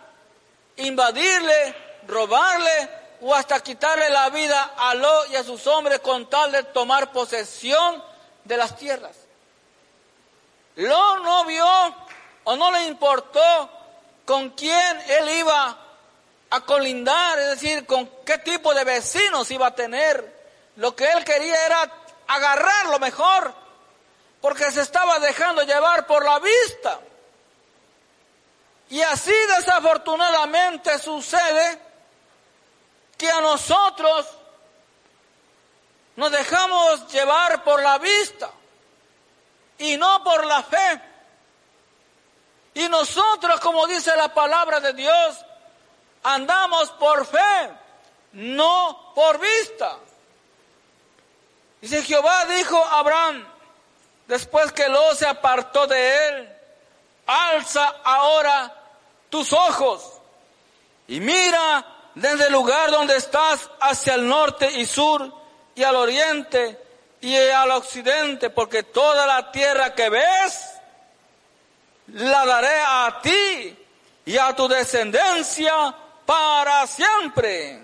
invadirle, 0.77 1.75
robarle 2.07 3.01
o 3.21 3.35
hasta 3.35 3.61
quitarle 3.61 4.09
la 4.11 4.31
vida 4.31 4.75
a 4.77 4.95
Lot 4.95 5.31
y 5.31 5.37
a 5.37 5.45
sus 5.45 5.67
hombres 5.67 6.01
con 6.01 6.29
tal 6.29 6.53
de 6.53 6.63
tomar 6.65 7.13
posesión 7.13 8.03
de 8.45 8.57
las 8.57 8.77
tierras. 8.77 9.17
Lot 10.77 11.23
no 11.23 11.45
vio 11.45 11.67
o 12.45 12.57
no 12.57 12.71
le 12.71 12.85
importó 12.85 13.71
con 14.25 14.51
quién 14.51 15.01
él 15.09 15.29
iba 15.31 15.77
a 16.51 16.61
colindar, 16.63 17.39
es 17.39 17.49
decir, 17.51 17.87
con 17.87 18.09
qué 18.25 18.39
tipo 18.39 18.73
de 18.75 18.85
vecinos 18.85 19.51
iba 19.51 19.69
a 19.69 19.75
tener. 19.75 20.41
Lo 20.77 20.97
que 20.97 21.11
él 21.11 21.25
quería 21.25 21.67
era 21.67 21.91
agarrar 22.27 22.87
lo 22.87 22.99
mejor, 22.99 23.53
porque 24.41 24.71
se 24.71 24.81
estaba 24.81 25.19
dejando 25.19 25.63
llevar 25.63 26.07
por 26.07 26.25
la 26.25 26.39
vista. 26.39 27.01
Y 28.91 29.01
así 29.03 29.33
desafortunadamente 29.57 30.99
sucede 30.99 31.81
que 33.17 33.31
a 33.31 33.41
nosotros 33.41 34.27
nos 36.17 36.33
dejamos 36.33 37.07
llevar 37.13 37.63
por 37.63 37.81
la 37.81 37.99
vista 37.99 38.51
y 39.79 39.97
no 39.97 40.25
por 40.25 40.45
la 40.45 40.65
fe. 40.65 41.03
Y 42.75 42.89
nosotros, 42.89 43.61
como 43.61 43.87
dice 43.87 44.15
la 44.17 44.35
palabra 44.35 44.81
de 44.81 44.93
Dios, 44.93 45.39
andamos 46.25 46.91
por 46.93 47.25
fe, 47.27 47.71
no 48.33 49.13
por 49.15 49.39
vista. 49.39 49.99
Dice 51.81 52.03
Jehová 52.03 52.45
dijo 52.47 52.85
a 52.85 52.99
Abraham, 52.99 53.47
después 54.27 54.73
que 54.73 54.89
lo 54.89 55.15
se 55.15 55.27
apartó 55.27 55.87
de 55.87 56.29
él, 56.29 56.57
alza 57.27 58.01
ahora 58.03 58.79
tus 59.31 59.53
ojos 59.53 60.21
y 61.09 61.21
mira 61.21 61.87
desde 62.15 62.47
el 62.47 62.53
lugar 62.53 62.91
donde 62.91 63.17
estás 63.17 63.71
hacia 63.81 64.15
el 64.15 64.29
norte 64.29 64.71
y 64.73 64.85
sur 64.85 65.33
y 65.75 65.83
al 65.83 65.97
oriente 65.97 66.79
y 67.21 67.37
al 67.37 67.71
occidente, 67.71 68.51
porque 68.51 68.83
toda 68.83 69.27
la 69.27 69.51
tierra 69.51 69.95
que 69.95 70.09
ves 70.09 70.71
la 72.09 72.45
daré 72.45 72.81
a 72.85 73.21
ti 73.23 73.79
y 74.25 74.39
a 74.39 74.55
tu 74.55 74.69
descendencia 74.69 75.95
para 76.27 76.87
siempre. 76.87 77.83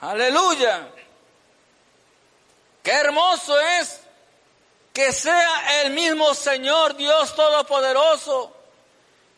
Aleluya. 0.00 0.88
Qué 2.82 2.90
hermoso 2.90 3.58
es 3.60 4.00
que 4.92 5.12
sea 5.12 5.82
el 5.82 5.92
mismo 5.92 6.34
Señor 6.34 6.96
Dios 6.96 7.34
Todopoderoso, 7.34 8.54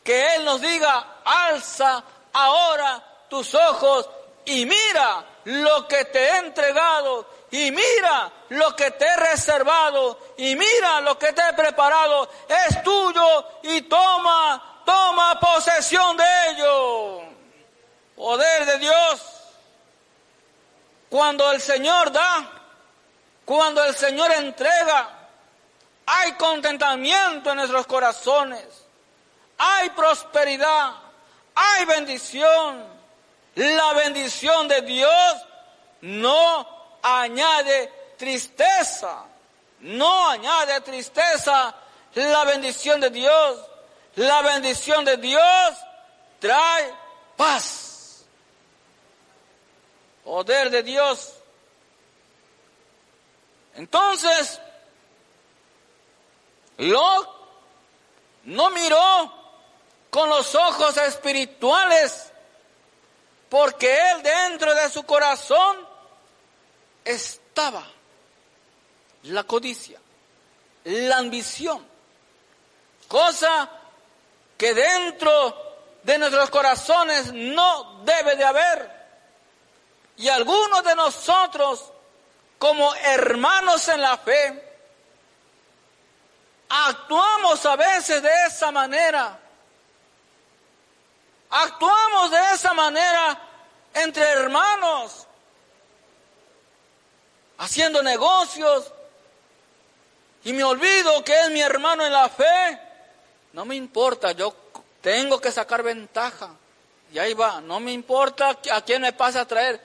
que 0.04 0.36
Él 0.36 0.44
nos 0.44 0.60
diga, 0.60 1.20
alza 1.24 2.04
ahora 2.32 3.02
tus 3.28 3.54
ojos 3.54 4.08
y 4.44 4.66
mira 4.66 5.24
lo 5.44 5.88
que 5.88 6.04
te 6.04 6.18
he 6.18 6.36
entregado 6.38 7.26
y 7.50 7.70
mira 7.70 8.30
lo 8.50 8.76
que 8.76 8.90
te 8.92 9.06
he 9.06 9.16
reservado 9.16 10.18
y 10.36 10.54
mira 10.56 11.00
lo 11.00 11.18
que 11.18 11.32
te 11.32 11.42
he 11.48 11.52
preparado, 11.54 12.28
es 12.48 12.82
tuyo 12.82 13.46
y 13.62 13.82
toma, 13.82 14.82
toma 14.84 15.38
posesión 15.40 16.16
de 16.16 16.24
ello. 16.50 17.20
Poder 18.16 18.66
de 18.66 18.78
Dios. 18.78 19.22
Cuando 21.08 21.50
el 21.52 21.60
Señor 21.60 22.12
da, 22.12 22.50
cuando 23.44 23.84
el 23.84 23.94
Señor 23.94 24.32
entrega, 24.32 25.28
hay 26.06 26.32
contentamiento 26.32 27.50
en 27.50 27.56
nuestros 27.56 27.86
corazones, 27.86 28.83
hay 29.58 29.90
prosperidad, 29.90 30.94
hay 31.54 31.84
bendición. 31.84 32.94
La 33.54 33.92
bendición 33.92 34.66
de 34.66 34.82
Dios 34.82 35.36
no 36.00 36.66
añade 37.02 37.92
tristeza, 38.16 39.24
no 39.80 40.28
añade 40.28 40.80
tristeza 40.80 41.74
la 42.14 42.44
bendición 42.44 43.00
de 43.00 43.10
Dios. 43.10 43.60
La 44.16 44.42
bendición 44.42 45.04
de 45.04 45.16
Dios 45.16 45.74
trae 46.38 46.94
paz. 47.36 48.24
Poder 50.22 50.70
de 50.70 50.82
Dios. 50.82 51.34
Entonces, 53.74 54.60
Lot 56.78 57.28
no 58.44 58.70
miró 58.70 59.43
con 60.14 60.28
los 60.28 60.54
ojos 60.54 60.96
espirituales 60.96 62.30
porque 63.48 63.92
él 64.12 64.22
dentro 64.22 64.72
de 64.72 64.88
su 64.88 65.02
corazón 65.02 65.76
estaba 67.04 67.84
la 69.24 69.42
codicia, 69.42 69.98
la 70.84 71.16
ambición, 71.16 71.84
cosa 73.08 73.68
que 74.56 74.72
dentro 74.72 75.80
de 76.04 76.16
nuestros 76.16 76.48
corazones 76.48 77.32
no 77.32 78.04
debe 78.04 78.36
de 78.36 78.44
haber. 78.44 78.90
Y 80.16 80.28
algunos 80.28 80.84
de 80.84 80.94
nosotros, 80.94 81.90
como 82.60 82.94
hermanos 82.94 83.88
en 83.88 84.00
la 84.00 84.16
fe, 84.18 84.76
actuamos 86.68 87.66
a 87.66 87.74
veces 87.74 88.22
de 88.22 88.30
esa 88.46 88.70
manera. 88.70 89.40
Actuamos 91.56 92.32
de 92.32 92.52
esa 92.52 92.74
manera 92.74 93.40
entre 93.94 94.24
hermanos 94.24 95.28
haciendo 97.58 98.02
negocios, 98.02 98.90
y 100.42 100.52
me 100.52 100.64
olvido 100.64 101.22
que 101.22 101.32
es 101.32 101.50
mi 101.50 101.60
hermano 101.60 102.04
en 102.04 102.12
la 102.12 102.28
fe, 102.28 102.80
no 103.52 103.64
me 103.64 103.76
importa, 103.76 104.32
yo 104.32 104.52
tengo 105.00 105.40
que 105.40 105.52
sacar 105.52 105.84
ventaja. 105.84 106.50
Y 107.12 107.20
ahí 107.20 107.34
va, 107.34 107.60
no 107.60 107.78
me 107.78 107.92
importa 107.92 108.58
a 108.72 108.82
quién 108.82 109.02
me 109.02 109.12
pasa 109.12 109.42
a 109.42 109.46
traer, 109.46 109.80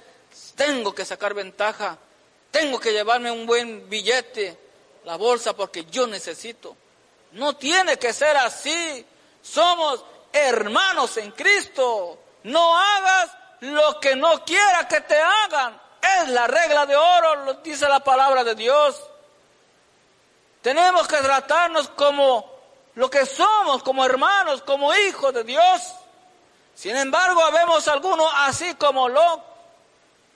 tengo 0.56 0.96
que 0.96 1.06
sacar 1.06 1.36
ventaja, 1.36 2.00
tengo 2.50 2.80
que 2.80 2.92
llevarme 2.92 3.30
un 3.30 3.46
buen 3.46 3.88
billete, 3.88 4.58
la 5.06 5.18
bolsa, 5.18 5.56
porque 5.56 5.86
yo 5.86 6.08
necesito. 6.08 6.76
No 7.34 7.56
tiene 7.56 7.98
que 7.98 8.12
ser 8.12 8.36
así, 8.38 9.06
somos 9.44 10.04
hermanos 10.32 11.18
en 11.18 11.32
Cristo. 11.32 12.20
No 12.44 12.78
hagas 12.78 13.32
lo 13.62 14.00
que 14.00 14.16
no 14.16 14.44
quiera 14.46 14.88
que 14.88 15.02
te 15.02 15.20
hagan. 15.20 15.80
Es 16.02 16.30
la 16.30 16.48
regla 16.48 16.86
de 16.86 16.96
oro, 16.96 17.46
lo 17.46 17.54
dice 17.56 17.88
la 17.88 18.00
palabra 18.00 18.44
de 18.44 18.56
Dios. 18.56 19.02
Tenemos 20.62 21.08
que 21.08 21.18
tratarnos 21.18 21.90
como 21.90 22.60
lo 22.96 23.10
que 23.10 23.26
somos, 23.26 23.84
como 23.84 24.06
hermanos, 24.06 24.62
como 24.62 24.94
hijos 24.94 25.34
de 25.34 25.44
Dios. 25.44 25.82
Sin 26.76 26.96
embargo, 26.96 27.42
vemos 27.52 27.88
algunos 27.88 28.32
así 28.36 28.76
como 28.76 29.10
lo, 29.10 29.44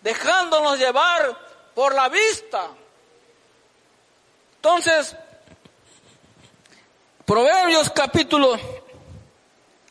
dejándonos 0.01 0.77
llevar 0.77 1.37
por 1.73 1.95
la 1.95 2.09
vista. 2.09 2.67
Entonces, 4.55 5.15
Proverbios 7.25 7.89
capítulo 7.89 8.59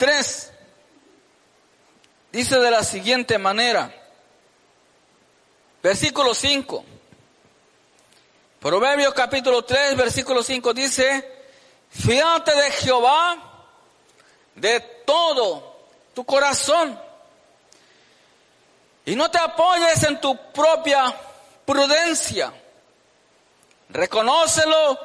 3 0.02 0.52
dice 2.32 2.58
de 2.58 2.70
la 2.72 2.82
siguiente 2.82 3.38
manera. 3.38 3.94
Versículo 5.80 6.34
5. 6.34 6.84
Proverbios 8.58 9.14
capítulo 9.14 9.64
3, 9.64 9.96
versículo 9.96 10.42
5 10.42 10.74
dice, 10.74 11.44
fíjate 11.90 12.52
de 12.52 12.70
Jehová 12.72 13.36
de 14.56 14.80
todo 15.06 15.86
tu 16.14 16.24
corazón 16.24 17.00
y 19.06 19.14
no 19.14 19.30
te 19.30 19.38
apoyes 19.38 20.02
en 20.02 20.20
tu 20.20 20.36
propia 20.50 21.14
prudencia. 21.64 22.52
Reconócelo 23.88 24.98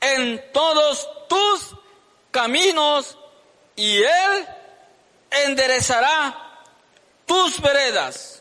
en 0.00 0.50
todos 0.52 1.08
tus 1.28 1.76
caminos 2.32 3.18
y 3.82 4.00
Él 4.00 4.46
enderezará 5.28 6.38
tus 7.26 7.60
veredas. 7.60 8.40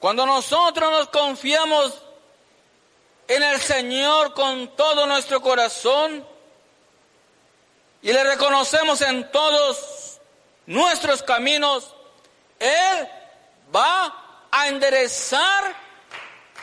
Cuando 0.00 0.26
nosotros 0.26 0.90
nos 0.90 1.08
confiamos 1.10 2.02
en 3.28 3.44
el 3.44 3.60
Señor 3.60 4.34
con 4.34 4.74
todo 4.74 5.06
nuestro 5.06 5.40
corazón 5.40 6.26
y 8.02 8.12
le 8.12 8.24
reconocemos 8.24 9.02
en 9.02 9.30
todos 9.30 10.18
nuestros 10.66 11.22
caminos, 11.22 11.94
Él 12.58 13.08
va 13.72 14.48
a 14.50 14.66
enderezar 14.66 15.76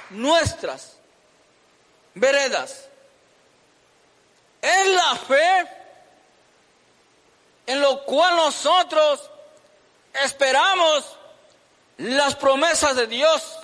nuestras 0.10 0.98
veredas. 2.16 2.90
Es 4.62 4.88
la 4.88 5.16
fe 5.16 5.77
en 7.68 7.82
lo 7.82 8.04
cual 8.06 8.36
nosotros 8.38 9.30
esperamos 10.24 11.06
las 11.98 12.36
promesas 12.36 12.96
de 12.96 13.08
Dios. 13.08 13.58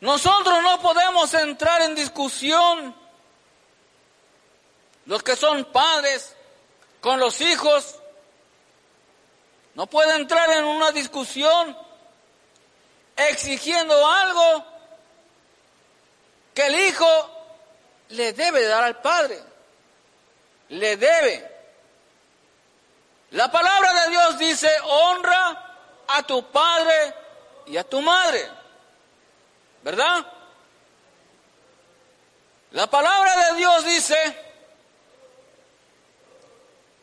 Nosotros 0.00 0.62
no 0.62 0.80
podemos 0.80 1.32
entrar 1.32 1.80
en 1.82 1.94
discusión, 1.94 2.94
los 5.06 5.22
que 5.22 5.36
son 5.36 5.64
padres 5.66 6.34
con 7.00 7.20
los 7.20 7.40
hijos, 7.40 7.96
no 9.74 9.86
puede 9.86 10.14
entrar 10.16 10.50
en 10.52 10.64
una 10.64 10.92
discusión 10.92 11.76
exigiendo 13.16 14.06
algo 14.06 14.64
que 16.54 16.66
el 16.66 16.80
hijo 16.80 17.30
le 18.08 18.32
debe 18.32 18.66
dar 18.66 18.84
al 18.84 19.00
padre. 19.00 19.40
Le 20.68 20.96
debe. 20.96 21.53
La 23.34 23.50
palabra 23.50 23.92
de 24.04 24.10
Dios 24.10 24.38
dice, 24.38 24.70
honra 24.84 26.04
a 26.06 26.22
tu 26.22 26.52
padre 26.52 27.14
y 27.66 27.76
a 27.76 27.82
tu 27.82 28.00
madre. 28.00 28.48
¿Verdad? 29.82 30.24
La 32.70 32.86
palabra 32.86 33.48
de 33.48 33.56
Dios 33.56 33.84
dice, 33.84 34.16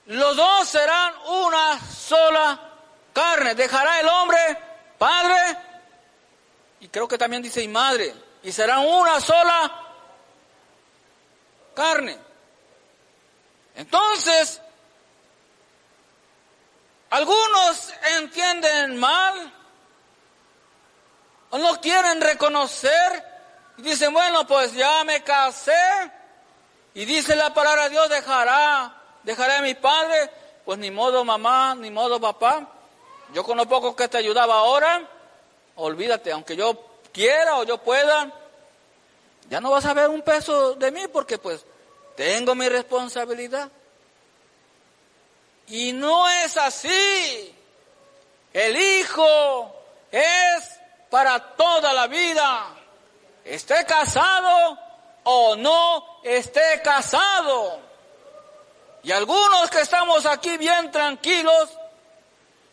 los 0.05 0.37
dos 0.37 0.69
serán 0.69 1.13
una 1.27 1.77
sola 1.91 2.59
carne. 3.11 3.53
Dejará 3.53 3.99
el 3.99 4.07
hombre 4.07 4.57
padre 4.97 5.57
y 6.79 6.87
creo 6.87 7.09
que 7.09 7.17
también 7.17 7.43
dice 7.43 7.61
y 7.61 7.67
madre. 7.67 8.15
Y 8.43 8.53
serán 8.53 8.87
una 8.87 9.19
sola 9.19 9.69
carne. 11.75 12.17
Entonces, 13.75 14.61
algunos 17.12 17.93
entienden 18.17 18.97
mal 18.97 19.54
o 21.52 21.58
no 21.58 21.80
quieren 21.80 22.19
reconocer 22.19 23.24
y 23.78 23.84
dicen, 23.84 24.13
bueno, 24.13 24.47
pues 24.47 24.74
ya 24.74 25.04
me 25.04 25.24
casé 25.24 25.71
y 26.93 27.06
dice 27.06 27.36
la 27.36 27.54
palabra 27.54 27.88
Dios, 27.89 28.10
dejará 28.10 28.97
dejaré 29.24 29.54
a 29.54 29.62
mi 29.62 29.76
padre, 29.76 30.30
pues 30.65 30.80
ni 30.80 30.91
modo 30.91 31.24
mamá, 31.24 31.76
ni 31.76 31.91
modo 31.91 32.19
papá. 32.19 32.67
Yo 33.34 33.43
con 33.43 33.58
lo 33.58 33.67
poco 33.67 33.95
que 33.95 34.08
te 34.08 34.17
ayudaba 34.17 34.56
ahora, 34.56 35.02
olvídate, 35.76 36.32
aunque 36.32 36.56
yo 36.56 37.00
quiera 37.13 37.58
o 37.58 37.63
yo 37.63 37.78
pueda, 37.78 38.32
ya 39.50 39.62
no 39.62 39.71
vas 39.71 39.86
a 39.86 39.93
ver 39.93 40.10
un 40.10 40.21
peso 40.21 40.76
de 40.76 40.91
mí 40.91 41.08
porque 41.08 41.38
pues 41.38 41.65
tengo 42.15 42.56
mi 42.56 42.67
responsabilidad. 42.67 43.69
Y 45.67 45.93
no 45.93 46.30
es 46.30 46.58
así. 46.58 47.56
El 48.54 48.76
hijo 48.76 49.76
es 50.12 50.80
para 51.10 51.39
toda 51.56 51.93
la 51.93 52.08
vida. 52.08 52.76
Esté 53.45 53.86
casado 53.86 54.78
o 55.24 55.56
no 55.56 56.19
esté 56.24 56.82
casado. 56.84 57.80
Y 59.04 59.12
algunos 59.12 59.69
que 59.69 59.82
estamos 59.82 60.26
aquí 60.26 60.58
bien 60.58 60.91
tranquilos, 60.91 61.69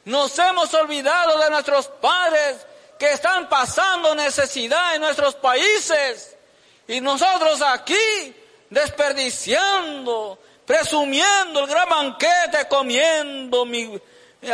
nos 0.05 0.39
hemos 0.39 0.73
olvidado 0.75 1.39
de 1.39 1.51
nuestros 1.51 1.87
padres 1.87 2.67
que 2.99 3.13
están 3.13 3.49
pasando 3.49 4.15
necesidad 4.15 4.95
en 4.95 5.03
nuestros 5.03 5.35
países. 5.37 6.37
Y 6.87 7.01
nosotros 7.01 7.63
aquí 7.63 8.35
desperdiciando, 8.71 10.39
presumiendo 10.69 11.61
el 11.61 11.67
gran 11.67 11.89
banquete, 11.89 12.69
comiendo 12.69 13.65
mi, 13.65 13.99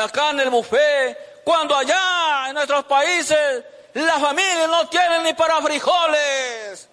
acá 0.00 0.30
en 0.30 0.40
el 0.40 0.48
buffet, 0.48 1.42
cuando 1.42 1.74
allá 1.74 2.44
en 2.46 2.54
nuestros 2.54 2.84
países 2.84 3.64
las 3.94 4.20
familias 4.20 4.68
no 4.68 4.88
tienen 4.88 5.24
ni 5.24 5.34
para 5.34 5.60
frijoles. 5.60 6.88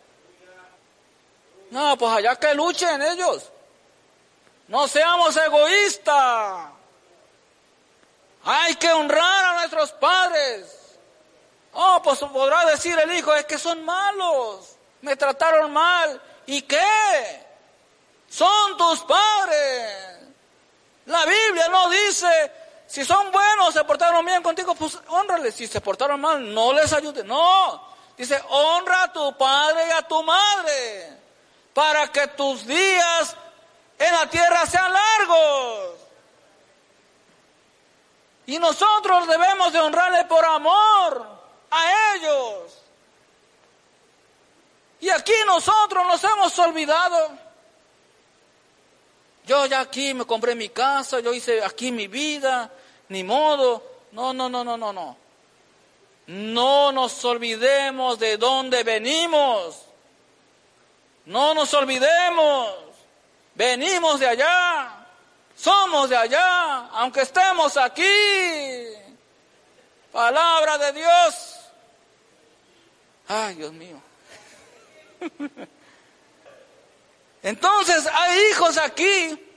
No, 1.69 1.95
pues 1.99 2.11
allá 2.13 2.35
que 2.35 2.51
luchen 2.55 2.99
ellos. 2.99 3.51
No 4.67 4.87
seamos 4.87 5.37
egoístas. 5.37 6.71
Hay 8.43 8.73
que 8.73 8.91
honrar 8.91 9.45
a 9.45 9.53
nuestros 9.59 9.91
padres. 9.91 10.97
Oh, 11.73 12.01
pues 12.03 12.17
podrá 12.21 12.65
decir 12.65 12.97
el 12.97 13.13
hijo, 13.13 13.35
es 13.35 13.45
que 13.45 13.59
son 13.59 13.85
malos. 13.85 14.77
Me 15.01 15.15
trataron 15.15 15.71
mal. 15.71 16.19
¿Y 16.47 16.63
qué? 16.63 17.40
Son 18.31 18.77
tus 18.77 19.01
padres. 19.01 20.19
La 21.05 21.25
Biblia 21.25 21.67
no 21.67 21.89
dice, 21.89 22.51
si 22.87 23.03
son 23.03 23.29
buenos, 23.29 23.73
se 23.73 23.83
portaron 23.83 24.25
bien 24.25 24.41
contigo, 24.41 24.73
pues 24.73 24.97
honrales. 25.09 25.53
Si 25.53 25.67
se 25.67 25.81
portaron 25.81 26.21
mal, 26.21 26.53
no 26.53 26.71
les 26.71 26.93
ayude. 26.93 27.25
No. 27.25 27.89
Dice, 28.15 28.41
honra 28.49 29.03
a 29.03 29.11
tu 29.11 29.37
padre 29.37 29.85
y 29.89 29.91
a 29.91 30.07
tu 30.07 30.23
madre 30.23 31.19
para 31.73 32.07
que 32.07 32.27
tus 32.27 32.65
días 32.65 33.35
en 33.99 34.15
la 34.15 34.29
tierra 34.29 34.65
sean 34.65 34.93
largos. 34.93 35.99
Y 38.45 38.59
nosotros 38.59 39.27
debemos 39.27 39.73
de 39.73 39.79
honrarle 39.81 40.23
por 40.25 40.45
amor 40.45 41.27
a 41.69 42.15
ellos. 42.15 42.77
Y 45.01 45.09
aquí 45.09 45.33
nosotros 45.45 46.07
nos 46.07 46.23
hemos 46.23 46.57
olvidado. 46.59 47.50
Yo 49.45 49.65
ya 49.65 49.81
aquí 49.81 50.13
me 50.13 50.25
compré 50.25 50.55
mi 50.55 50.69
casa, 50.69 51.19
yo 51.19 51.33
hice 51.33 51.63
aquí 51.63 51.91
mi 51.91 52.07
vida, 52.07 52.71
ni 53.09 53.23
modo. 53.23 53.83
No, 54.11 54.33
no, 54.33 54.49
no, 54.49 54.63
no, 54.63 54.77
no, 54.77 54.93
no. 54.93 55.17
No 56.27 56.91
nos 56.91 57.25
olvidemos 57.25 58.19
de 58.19 58.37
dónde 58.37 58.83
venimos. 58.83 59.81
No 61.25 61.53
nos 61.53 61.73
olvidemos. 61.73 62.91
Venimos 63.55 64.19
de 64.19 64.27
allá, 64.27 65.05
somos 65.55 66.09
de 66.09 66.15
allá, 66.15 66.87
aunque 66.93 67.21
estemos 67.21 67.75
aquí. 67.77 68.03
Palabra 70.11 70.77
de 70.77 70.93
Dios. 70.93 71.59
Ay, 73.27 73.55
Dios 73.55 73.73
mío. 73.73 74.01
Entonces 77.43 78.07
hay 78.07 78.39
hijos 78.51 78.77
aquí 78.77 79.47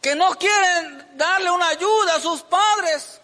que 0.00 0.14
no 0.14 0.34
quieren 0.34 1.16
darle 1.16 1.50
una 1.50 1.68
ayuda 1.68 2.16
a 2.16 2.20
sus 2.20 2.42
padres. 2.42 3.20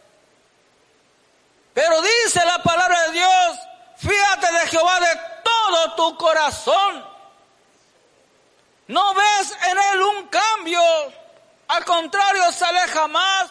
Pero 1.74 2.00
dice 2.02 2.44
la 2.44 2.62
palabra 2.62 3.02
de 3.06 3.12
Dios, 3.12 3.58
fíjate 3.98 4.52
de 4.52 4.66
Jehová 4.68 5.00
de 5.00 5.20
todo 5.44 5.94
tu 5.96 6.16
corazón 6.16 7.10
no 8.90 9.14
ves 9.14 9.56
en 9.70 9.78
él 9.78 10.02
un 10.02 10.26
cambio. 10.26 10.80
Al 11.68 11.84
contrario, 11.84 12.50
se 12.50 12.64
aleja 12.64 13.06
más, 13.06 13.48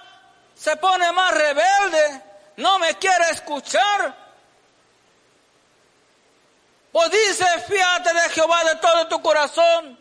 se 0.54 0.76
pone 0.76 1.10
más 1.14 1.34
rebelde, 1.34 2.24
no 2.58 2.78
me 2.78 2.96
quiere 2.96 3.30
escuchar. 3.32 4.29
Pues 7.00 7.12
dice, 7.12 7.46
fíjate 7.66 8.14
de 8.14 8.30
Jehová 8.32 8.62
de 8.66 8.76
todo 8.76 9.08
tu 9.08 9.22
corazón. 9.22 9.98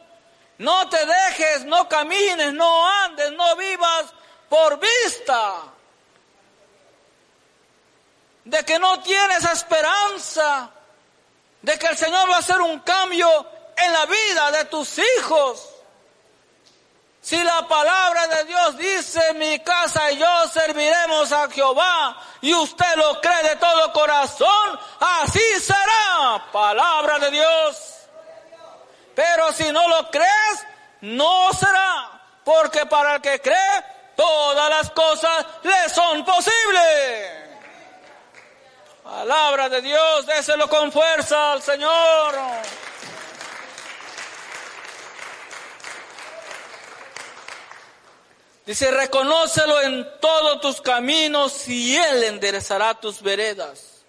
No 0.58 0.88
te 0.88 0.98
dejes, 1.06 1.64
no 1.64 1.88
camines, 1.88 2.52
no 2.52 2.88
andes, 3.04 3.30
no 3.34 3.54
vivas 3.54 4.06
por 4.48 4.80
vista. 4.80 5.62
de 8.44 8.64
que 8.64 8.80
no 8.80 9.00
tienes 9.00 9.44
esperanza, 9.44 10.70
de 11.62 11.78
que 11.78 11.86
el 11.86 11.96
Señor 11.96 12.28
va 12.28 12.36
a 12.36 12.38
hacer 12.38 12.60
un 12.62 12.80
cambio 12.80 13.46
en 13.76 13.92
la 13.92 14.06
vida 14.06 14.50
de 14.50 14.64
tus 14.64 14.98
hijos. 14.98 15.68
Si 17.20 17.42
la 17.42 17.66
palabra 17.66 18.26
de 18.28 18.44
Dios 18.44 18.78
dice, 18.78 19.34
mi 19.34 19.58
casa 19.60 20.10
y 20.12 20.18
yo 20.18 20.48
serviremos 20.48 21.30
a 21.32 21.50
Jehová, 21.50 22.16
y 22.40 22.54
usted 22.54 22.96
lo 22.96 23.20
cree 23.20 23.42
de 23.42 23.56
todo 23.56 23.92
corazón, 23.92 24.80
así 25.00 25.60
será, 25.60 26.46
palabra 26.52 27.18
de 27.18 27.30
Dios. 27.30 27.98
Pero 29.14 29.52
si 29.52 29.70
no 29.72 29.86
lo 29.88 30.10
crees, 30.10 30.66
no 31.00 31.52
será, 31.52 32.20
porque 32.44 32.86
para 32.86 33.16
el 33.16 33.20
que 33.20 33.40
cree, 33.40 33.84
todas 34.16 34.70
las 34.70 34.90
cosas 34.90 35.44
le 35.64 35.88
son 35.88 36.24
posibles. 36.24 37.48
Palabra 39.02 39.68
de 39.68 39.82
Dios, 39.82 40.26
déselo 40.26 40.68
con 40.68 40.92
fuerza 40.92 41.52
al 41.52 41.62
Señor. 41.62 42.34
Dice, 48.68 48.90
reconócelo 48.90 49.80
en 49.80 50.20
todos 50.20 50.60
tus 50.60 50.82
caminos 50.82 51.66
y 51.68 51.96
Él 51.96 52.24
enderezará 52.24 52.92
tus 52.92 53.22
veredas. 53.22 54.02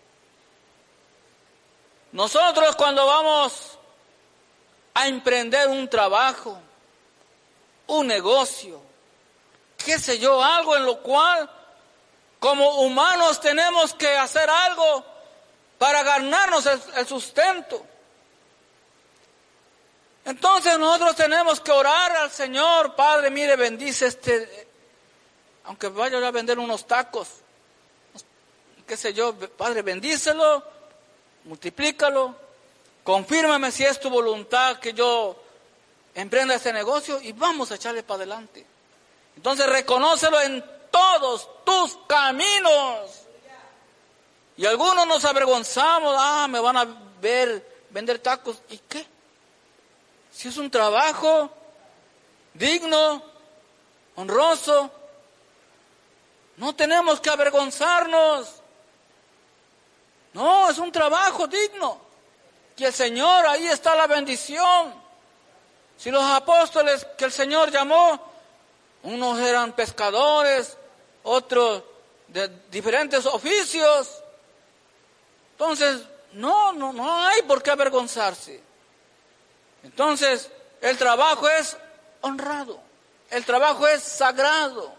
Nosotros 2.12 2.76
cuando 2.76 3.06
vamos 3.06 3.80
a 4.94 5.08
emprender 5.08 5.70
un 5.70 5.88
trabajo, 5.88 6.60
un 7.88 8.08
negocio, 8.08 8.82
qué 9.78 9.98
sé 9.98 10.20
yo, 10.20 10.44
algo 10.44 10.76
en 10.76 10.84
lo 10.84 11.02
cual 11.04 11.50
como 12.42 12.82
humanos 12.82 13.40
tenemos 13.40 13.94
que 13.94 14.10
hacer 14.18 14.50
algo 14.50 15.06
para 15.78 16.04
ganarnos 16.04 16.66
el, 16.66 17.08
sustento. 17.08 17.82
Entonces 20.30 20.78
nosotros 20.78 21.16
tenemos 21.16 21.60
que 21.60 21.72
orar 21.72 22.16
al 22.18 22.30
Señor, 22.30 22.94
Padre, 22.94 23.32
mire, 23.32 23.56
bendice 23.56 24.06
este, 24.06 24.68
aunque 25.64 25.88
vaya 25.88 26.20
a 26.20 26.30
vender 26.30 26.60
unos 26.60 26.86
tacos, 26.86 27.28
qué 28.86 28.96
sé 28.96 29.12
yo, 29.12 29.34
Padre, 29.34 29.82
bendícelo, 29.82 30.64
multiplícalo, 31.46 32.36
confírmame 33.04 33.72
si 33.72 33.84
es 33.84 34.00
tu 34.00 34.12
voluntad 34.12 34.78
que 34.78 34.94
yo 34.94 35.36
emprenda 36.14 36.54
este 36.54 36.74
negocio 36.74 37.20
y 37.20 37.32
vamos 37.32 37.72
a 37.72 37.76
echarle 37.76 38.04
para 38.04 38.18
adelante. 38.18 38.64
Entonces 39.36 39.68
reconócelo 39.68 40.40
en 40.42 40.64
todos 40.92 41.50
tus 41.66 41.98
caminos. 42.06 43.24
Y 44.58 44.68
algunos 44.68 45.08
nos 45.08 45.26
avergonzamos, 45.26 46.14
ah, 46.16 46.46
me 46.48 46.60
van 46.60 46.78
a 46.78 46.86
ver 47.20 47.88
vender 47.90 48.20
tacos. 48.20 48.58
¿Y 48.70 48.78
qué? 48.78 49.08
Si 50.32 50.48
es 50.48 50.58
un 50.58 50.70
trabajo 50.70 51.50
digno, 52.54 53.22
honroso, 54.16 54.92
no 56.58 56.76
tenemos 56.76 57.20
que 57.20 57.30
avergonzarnos. 57.30 58.56
No, 60.34 60.70
es 60.70 60.78
un 60.78 60.92
trabajo 60.92 61.48
digno. 61.48 62.00
Que 62.76 62.88
el 62.88 62.94
Señor, 62.94 63.48
ahí 63.48 63.68
está 63.68 63.96
la 63.96 64.08
bendición. 64.08 64.94
Si 65.98 66.12
los 66.12 66.24
apóstoles 66.24 67.06
que 67.18 67.26
el 67.26 67.32
Señor 67.32 67.72
llamó, 67.72 68.20
unos 69.04 69.40
eran 69.40 69.74
pescadores, 69.74 70.78
otros 71.24 71.84
de 72.28 72.48
diferentes 72.70 73.26
oficios. 73.26 74.22
Entonces, 75.52 76.02
no, 76.34 76.74
no, 76.74 76.94
no 76.94 77.22
hay 77.22 77.42
por 77.44 77.64
qué 77.64 77.72
avergonzarse. 77.72 78.69
Entonces, 79.84 80.50
el 80.82 80.98
trabajo 80.98 81.48
es 81.50 81.78
honrado, 82.22 82.80
el 83.30 83.46
trabajo 83.46 83.88
es 83.88 84.04
sagrado. 84.04 84.94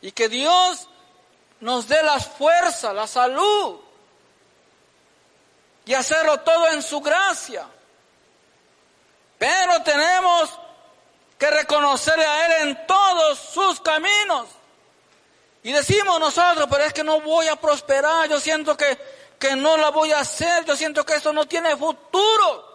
Y 0.00 0.12
que 0.12 0.28
Dios 0.28 0.88
nos 1.60 1.86
dé 1.86 2.02
la 2.02 2.18
fuerza, 2.18 2.92
la 2.92 3.06
salud 3.06 3.80
y 5.84 5.94
hacerlo 5.94 6.40
todo 6.40 6.68
en 6.68 6.82
su 6.82 7.00
gracia. 7.00 7.66
Pero 9.38 9.82
tenemos 9.82 10.50
que 11.38 11.50
reconocerle 11.50 12.24
a 12.24 12.46
Él 12.46 12.68
en 12.68 12.86
todos 12.86 13.38
sus 13.38 13.80
caminos. 13.80 14.48
Y 15.64 15.72
decimos 15.72 16.18
nosotros, 16.18 16.66
pero 16.70 16.84
es 16.84 16.92
que 16.92 17.04
no 17.04 17.20
voy 17.20 17.48
a 17.48 17.56
prosperar, 17.56 18.28
yo 18.28 18.40
siento 18.40 18.76
que, 18.76 18.98
que 19.38 19.56
no 19.56 19.76
la 19.76 19.90
voy 19.90 20.12
a 20.12 20.20
hacer, 20.20 20.64
yo 20.64 20.76
siento 20.76 21.04
que 21.04 21.14
eso 21.14 21.32
no 21.32 21.46
tiene 21.46 21.76
futuro. 21.76 22.71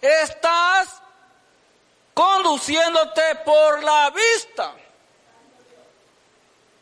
Estás 0.00 1.02
conduciéndote 2.14 3.34
por 3.44 3.82
la 3.82 4.10
vista, 4.10 4.72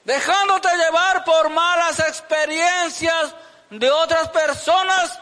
dejándote 0.04 0.68
llevar 0.76 1.24
por 1.24 1.50
malas 1.50 1.98
experiencias 2.00 3.34
de 3.70 3.90
otras 3.90 4.28
personas 4.28 5.18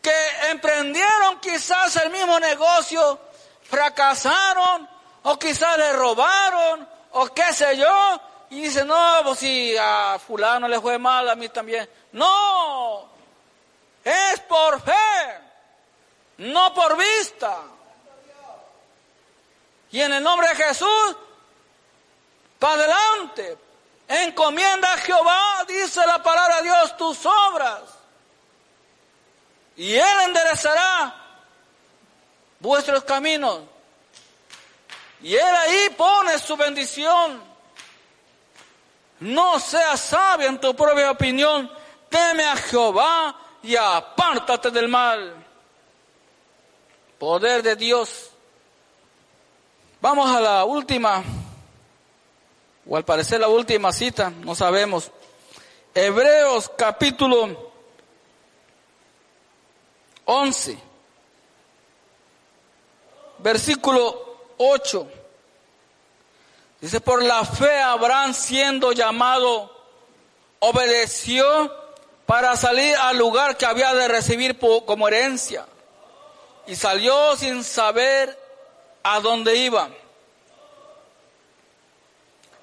que 0.00 0.50
emprendieron 0.50 1.40
quizás 1.40 1.96
el 1.96 2.10
mismo 2.10 2.38
negocio, 2.38 3.18
fracasaron 3.64 4.88
o 5.24 5.38
quizás 5.38 5.76
le 5.78 5.92
robaron 5.94 6.88
o 7.12 7.26
qué 7.34 7.52
sé 7.52 7.76
yo, 7.76 8.20
y 8.50 8.62
dice, 8.62 8.84
no, 8.84 9.20
pues 9.24 9.40
si 9.40 9.76
a 9.76 10.18
fulano 10.18 10.68
le 10.68 10.80
fue 10.80 10.98
mal, 10.98 11.28
a 11.28 11.34
mí 11.34 11.48
también. 11.48 11.88
No, 12.12 13.08
es 14.04 14.40
por 14.40 14.80
fe, 14.80 15.40
no 16.38 16.74
por 16.74 16.96
vista. 16.96 17.62
Y 19.90 20.00
en 20.00 20.12
el 20.12 20.22
nombre 20.22 20.48
de 20.48 20.56
Jesús, 20.56 21.16
para 22.58 22.74
adelante, 22.74 23.58
encomienda 24.06 24.92
a 24.92 24.98
Jehová, 24.98 25.64
dice 25.66 26.04
la 26.06 26.22
palabra 26.22 26.56
de 26.56 26.62
Dios, 26.62 26.96
tus 26.96 27.24
obras. 27.26 27.82
Y 29.76 29.94
Él 29.94 30.20
enderezará 30.24 31.14
vuestros 32.60 33.04
caminos. 33.04 33.60
Y 35.22 35.34
Él 35.34 35.54
ahí 35.56 35.90
pone 35.96 36.38
su 36.38 36.56
bendición. 36.56 37.42
No 39.20 39.58
seas 39.58 40.00
sabio 40.00 40.48
en 40.48 40.60
tu 40.60 40.74
propia 40.74 41.10
opinión. 41.10 41.70
Teme 42.08 42.44
a 42.44 42.56
Jehová 42.56 43.34
y 43.62 43.74
apártate 43.76 44.70
del 44.70 44.88
mal. 44.88 45.37
Poder 47.18 47.62
de 47.64 47.74
Dios. 47.74 48.30
Vamos 50.00 50.30
a 50.30 50.40
la 50.40 50.64
última, 50.64 51.24
o 52.88 52.96
al 52.96 53.04
parecer 53.04 53.40
la 53.40 53.48
última 53.48 53.92
cita, 53.92 54.30
no 54.30 54.54
sabemos. 54.54 55.10
Hebreos 55.92 56.70
capítulo 56.76 57.72
11, 60.26 60.78
versículo 63.38 64.52
8. 64.58 65.08
Dice, 66.80 67.00
por 67.00 67.24
la 67.24 67.44
fe 67.44 67.80
Abraham 67.80 68.32
siendo 68.32 68.92
llamado, 68.92 69.76
obedeció 70.60 71.74
para 72.26 72.56
salir 72.56 72.94
al 72.94 73.18
lugar 73.18 73.56
que 73.56 73.66
había 73.66 73.92
de 73.94 74.06
recibir 74.06 74.56
como 74.86 75.08
herencia. 75.08 75.66
Y 76.68 76.76
salió 76.76 77.34
sin 77.34 77.64
saber 77.64 78.38
a 79.02 79.20
dónde 79.20 79.56
iba. 79.56 79.88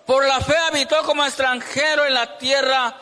Por 0.06 0.24
la 0.28 0.40
fe 0.42 0.56
habitó 0.56 1.02
como 1.04 1.26
extranjero 1.26 2.06
en 2.06 2.14
la 2.14 2.38
tierra 2.38 2.96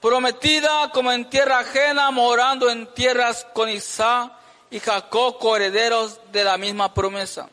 prometida, 0.00 0.90
como 0.92 1.12
en 1.12 1.28
tierra 1.28 1.58
ajena, 1.58 2.10
morando 2.10 2.70
en 2.70 2.86
tierras 2.94 3.46
con 3.52 3.68
Isaac 3.68 4.32
y 4.70 4.80
Jacob, 4.80 5.38
coherederos 5.38 6.18
de 6.32 6.42
la 6.42 6.56
misma 6.56 6.94
promesa. 6.94 7.50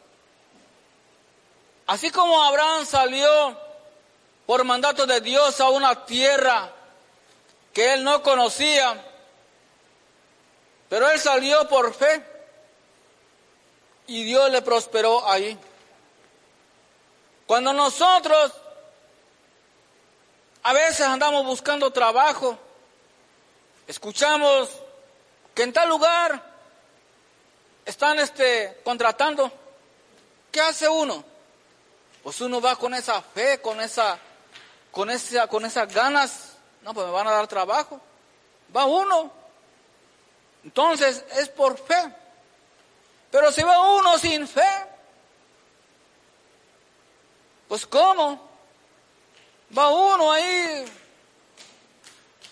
Así 1.85 2.09
como 2.09 2.41
Abraham 2.41 2.85
salió 2.85 3.59
por 4.45 4.63
mandato 4.63 5.05
de 5.05 5.19
Dios 5.19 5.59
a 5.59 5.69
una 5.69 6.05
tierra 6.05 6.71
que 7.73 7.95
él 7.95 8.03
no 8.05 8.23
conocía, 8.23 9.03
pero 10.87 11.11
él 11.11 11.19
salió 11.19 11.67
por 11.67 11.93
fe 11.93 12.32
y 14.07 14.23
Dios 14.23 14.51
le 14.51 14.61
prosperó 14.61 15.27
ahí. 15.29 15.57
Cuando 17.45 17.73
nosotros 17.73 18.53
a 20.63 20.73
veces 20.73 21.01
andamos 21.01 21.45
buscando 21.45 21.91
trabajo, 21.91 22.57
escuchamos 23.87 24.69
que 25.53 25.63
en 25.63 25.73
tal 25.73 25.89
lugar 25.89 26.41
están 27.85 28.19
este, 28.19 28.79
contratando, 28.83 29.51
¿qué 30.51 30.61
hace 30.61 30.87
uno? 30.87 31.23
Pues 32.23 32.39
uno 32.39 32.61
va 32.61 32.77
con 32.77 32.93
esa 32.93 33.21
fe, 33.21 33.61
con 33.61 33.81
esa, 33.81 34.17
con 34.91 35.09
esa, 35.09 35.47
con 35.47 35.65
esas 35.65 35.93
ganas 35.93 36.53
No, 36.81 36.93
pues 36.93 37.05
me 37.05 37.11
van 37.11 37.27
a 37.27 37.31
dar 37.31 37.47
trabajo. 37.47 37.99
Va 38.75 38.85
uno. 38.85 39.31
Entonces 40.63 41.23
es 41.35 41.49
por 41.49 41.77
fe. 41.77 42.13
Pero 43.33 43.51
si 43.51 43.63
va 43.63 43.95
uno 43.95 44.19
sin 44.19 44.47
fe, 44.47 44.61
pues 47.67 47.83
¿cómo? 47.87 48.47
Va 49.75 49.87
uno 49.89 50.31
ahí 50.31 50.85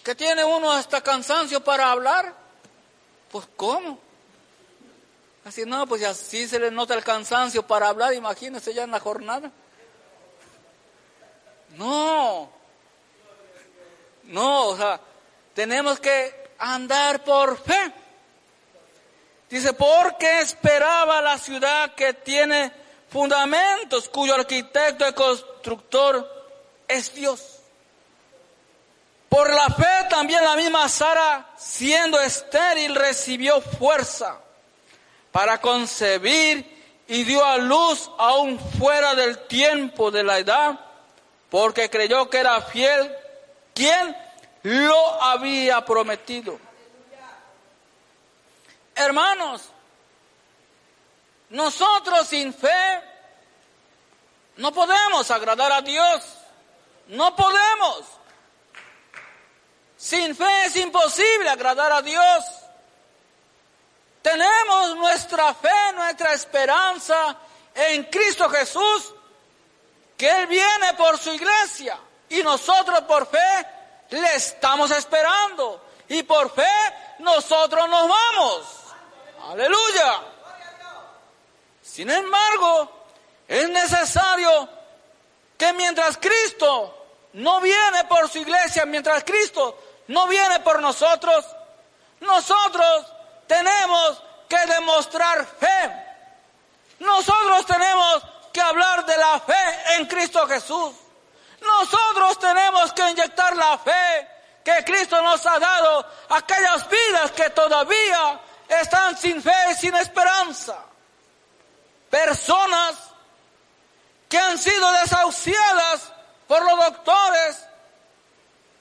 que 0.03 0.15
tiene 0.15 0.43
uno 0.43 0.71
hasta 0.71 1.01
cansancio 1.01 1.63
para 1.63 1.91
hablar. 1.91 2.33
Pues 3.31 3.47
¿cómo? 3.55 3.99
Así 5.45 5.67
no, 5.67 5.85
pues 5.85 6.03
así 6.03 6.47
se 6.47 6.59
le 6.59 6.71
nota 6.71 6.95
el 6.95 7.03
cansancio 7.03 7.61
para 7.61 7.87
hablar, 7.87 8.15
imagínese 8.15 8.73
ya 8.73 8.81
en 8.81 8.89
la 8.89 8.99
jornada. 8.99 9.51
No, 11.77 12.49
no, 14.23 14.67
o 14.69 14.77
sea, 14.77 14.99
tenemos 15.53 15.99
que 15.99 16.53
andar 16.57 17.23
por 17.23 17.59
fe. 17.59 17.93
Dice, 19.51 19.73
porque 19.73 20.39
esperaba 20.39 21.21
la 21.21 21.37
ciudad 21.37 21.93
que 21.93 22.13
tiene 22.13 22.71
fundamentos, 23.09 24.07
cuyo 24.07 24.33
arquitecto 24.33 25.05
y 25.05 25.11
constructor 25.11 26.47
es 26.87 27.13
Dios. 27.13 27.59
Por 29.27 29.53
la 29.53 29.67
fe 29.67 30.07
también 30.09 30.41
la 30.45 30.55
misma 30.55 30.87
Sara, 30.87 31.49
siendo 31.57 32.17
estéril, 32.21 32.95
recibió 32.95 33.59
fuerza 33.59 34.39
para 35.33 35.59
concebir 35.59 37.03
y 37.09 37.25
dio 37.25 37.43
a 37.43 37.57
luz 37.57 38.09
aún 38.17 38.57
fuera 38.79 39.15
del 39.15 39.37
tiempo 39.47 40.11
de 40.11 40.23
la 40.23 40.39
edad, 40.39 40.79
porque 41.49 41.89
creyó 41.89 42.29
que 42.29 42.37
era 42.37 42.61
fiel 42.61 43.13
quien 43.73 44.15
lo 44.63 45.21
había 45.21 45.83
prometido. 45.83 46.57
Hermanos, 48.95 49.61
nosotros 51.49 52.27
sin 52.27 52.53
fe 52.53 53.01
no 54.57 54.71
podemos 54.71 55.29
agradar 55.31 55.71
a 55.71 55.81
Dios. 55.81 56.23
No 57.07 57.35
podemos. 57.35 58.03
Sin 59.97 60.35
fe 60.35 60.65
es 60.65 60.75
imposible 60.77 61.49
agradar 61.49 61.91
a 61.91 62.01
Dios. 62.01 62.45
Tenemos 64.21 64.95
nuestra 64.95 65.53
fe, 65.53 65.93
nuestra 65.93 66.33
esperanza 66.33 67.37
en 67.73 68.03
Cristo 68.05 68.49
Jesús, 68.49 69.13
que 70.15 70.29
Él 70.29 70.47
viene 70.47 70.93
por 70.93 71.17
su 71.17 71.33
iglesia 71.33 71.97
y 72.29 72.43
nosotros 72.43 73.01
por 73.01 73.27
fe 73.27 73.67
le 74.09 74.35
estamos 74.35 74.91
esperando 74.91 75.83
y 76.07 76.23
por 76.23 76.53
fe 76.53 76.67
nosotros 77.19 77.89
nos 77.89 78.07
vamos. 78.07 78.80
Aleluya. 79.49 80.21
Sin 81.81 82.09
embargo, 82.09 82.89
es 83.47 83.69
necesario 83.69 84.69
que 85.57 85.73
mientras 85.73 86.17
Cristo 86.17 87.07
no 87.33 87.59
viene 87.59 88.03
por 88.05 88.29
su 88.29 88.39
iglesia, 88.39 88.85
mientras 88.85 89.23
Cristo 89.23 89.77
no 90.07 90.27
viene 90.27 90.59
por 90.61 90.81
nosotros, 90.81 91.45
nosotros 92.21 93.05
tenemos 93.47 94.21
que 94.47 94.57
demostrar 94.67 95.45
fe. 95.45 96.05
Nosotros 96.99 97.65
tenemos 97.65 98.23
que 98.53 98.61
hablar 98.61 99.05
de 99.05 99.17
la 99.17 99.39
fe 99.39 99.95
en 99.97 100.05
Cristo 100.05 100.47
Jesús. 100.47 100.93
Nosotros 101.61 102.39
tenemos 102.39 102.93
que 102.93 103.09
inyectar 103.09 103.55
la 103.55 103.77
fe 103.77 104.27
que 104.63 104.83
Cristo 104.83 105.21
nos 105.21 105.45
ha 105.45 105.59
dado 105.59 106.05
a 106.29 106.37
aquellas 106.37 106.87
vidas 106.89 107.31
que 107.31 107.49
todavía 107.49 108.39
están 108.79 109.17
sin 109.17 109.41
fe 109.41 109.53
y 109.71 109.75
sin 109.75 109.95
esperanza. 109.95 110.77
Personas 112.09 112.95
que 114.29 114.37
han 114.37 114.57
sido 114.57 114.91
desahuciadas 114.93 116.13
por 116.47 116.63
los 116.63 116.85
doctores 116.85 117.65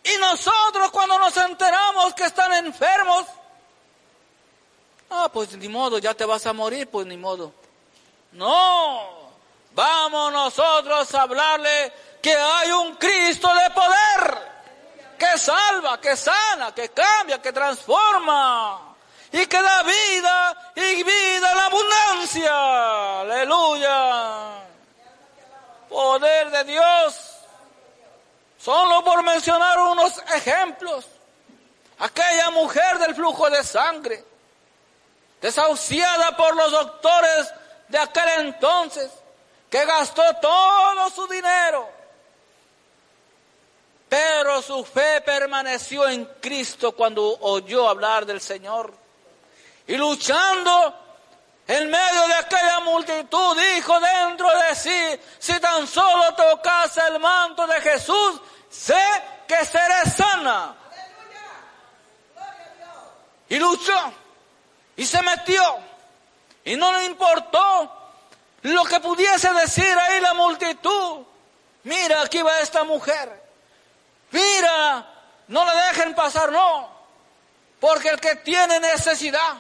y 0.05 0.17
nosotros 0.19 0.91
cuando 0.91 1.19
nos 1.19 1.37
enteramos 1.37 2.15
que 2.15 2.25
están 2.25 2.53
enfermos, 2.53 3.27
Ah, 5.13 5.29
pues 5.33 5.53
ni 5.57 5.69
modo, 5.69 5.99
ya 5.99 6.15
te 6.15 6.25
vas 6.25 6.47
a 6.47 6.53
morir, 6.53 6.89
pues 6.89 7.05
ni 7.05 7.17
modo. 7.17 7.53
No, 8.33 9.33
vamos 9.73 10.33
nosotros 10.33 11.13
a 11.13 11.23
hablarle 11.23 11.93
que 12.23 12.33
hay 12.33 12.71
un 12.71 12.95
Cristo 12.95 13.49
de 13.53 13.71
poder, 13.71 14.53
que 15.19 15.37
salva, 15.37 16.01
que 16.01 16.17
sana, 16.17 16.73
que 16.73 16.91
cambia, 16.91 17.43
que 17.43 17.53
transforma 17.53 18.90
y 19.33 19.47
que 19.47 19.63
da 19.63 19.83
vida 19.83 20.73
y 20.75 21.03
vida 21.03 21.53
en 21.53 21.59
abundancia. 21.59 23.21
Aleluya. 23.21 24.65
Poder 25.89 26.51
de 26.51 26.65
Dios. 26.65 27.37
Solo 28.59 29.03
por 29.05 29.23
mencionar 29.23 29.79
unos 29.79 30.19
ejemplos. 30.35 31.07
Aquella 31.99 32.51
mujer 32.51 32.99
del 32.99 33.15
flujo 33.15 33.49
de 33.51 33.63
sangre 33.63 34.25
desahuciada 35.41 36.37
por 36.37 36.55
los 36.55 36.71
doctores 36.71 37.53
de 37.89 37.99
aquel 37.99 38.47
entonces, 38.47 39.11
que 39.69 39.85
gastó 39.85 40.23
todo 40.41 41.11
su 41.11 41.27
dinero, 41.29 41.89
pero 44.09 44.61
su 44.63 44.85
fe 44.85 45.21
permaneció 45.21 46.09
en 46.09 46.25
Cristo 46.41 46.93
cuando 46.93 47.39
oyó 47.41 47.89
hablar 47.89 48.27
del 48.27 48.41
Señor. 48.41 48.93
Y 49.87 49.97
luchando 49.97 50.95
en 51.67 51.91
medio 51.91 52.27
de 52.29 52.35
aquella 52.35 52.81
multitud, 52.81 53.57
dijo 53.61 53.99
dentro 54.01 54.49
de 54.59 54.75
sí, 54.75 55.21
si 55.39 55.59
tan 55.61 55.87
solo 55.87 56.35
tocase 56.35 57.01
el 57.09 57.19
manto 57.21 57.67
de 57.67 57.81
Jesús, 57.81 58.41
sé 58.69 59.03
que 59.47 59.65
seré 59.65 60.11
sana. 60.11 60.75
Y 63.49 63.59
luchó 63.59 64.13
y 64.97 65.07
se 65.07 65.23
metió. 65.23 65.79
Y 66.65 66.77
no 66.77 66.93
le 66.93 67.05
importó 67.05 67.91
lo 68.63 68.85
que 68.85 69.01
pudiese 69.01 69.53
decir 69.55 69.97
ahí 69.99 70.21
la 70.21 70.35
multitud. 70.35 71.25
Mira, 71.85 72.23
aquí 72.23 72.43
va 72.43 72.61
esta 72.61 72.85
mujer. 72.85 73.43
Mira, 74.31 75.07
no 75.49 75.65
le 75.65 75.75
dejen 75.83 76.15
pasar, 76.15 76.53
no. 76.53 76.91
Porque 77.81 78.11
el 78.11 78.21
que 78.21 78.37
tiene 78.37 78.79
necesidad, 78.79 79.55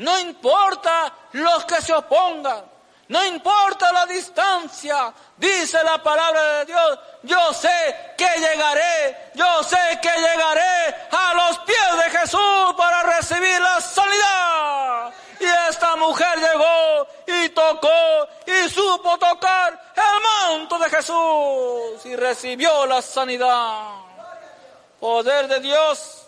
no 0.00 0.18
importa 0.18 1.12
los 1.32 1.64
que 1.66 1.80
se 1.82 1.92
opongan, 1.92 2.64
no 3.08 3.24
importa 3.24 3.92
la 3.92 4.06
distancia, 4.06 5.12
dice 5.36 5.82
la 5.84 6.02
palabra 6.02 6.58
de 6.58 6.64
Dios, 6.66 6.98
yo 7.22 7.52
sé 7.52 8.14
que 8.16 8.28
llegaré, 8.38 9.32
yo 9.34 9.62
sé 9.62 9.98
que 10.00 10.08
llegaré 10.08 10.96
a 11.10 11.34
los 11.34 11.58
pies 11.58 12.04
de 12.04 12.18
Jesús 12.18 12.74
para 12.78 13.02
recibir 13.02 13.60
la 13.60 13.80
sanidad. 13.80 15.12
Y 15.38 15.44
esta 15.68 15.96
mujer 15.96 16.38
llegó 16.38 17.06
y 17.26 17.48
tocó 17.50 18.28
y 18.46 18.70
supo 18.70 19.18
tocar 19.18 19.92
el 19.96 20.56
manto 20.56 20.78
de 20.78 20.88
Jesús 20.88 22.06
y 22.06 22.16
recibió 22.16 22.86
la 22.86 23.02
sanidad. 23.02 23.96
Poder 24.98 25.46
de 25.46 25.60
Dios. 25.60 26.19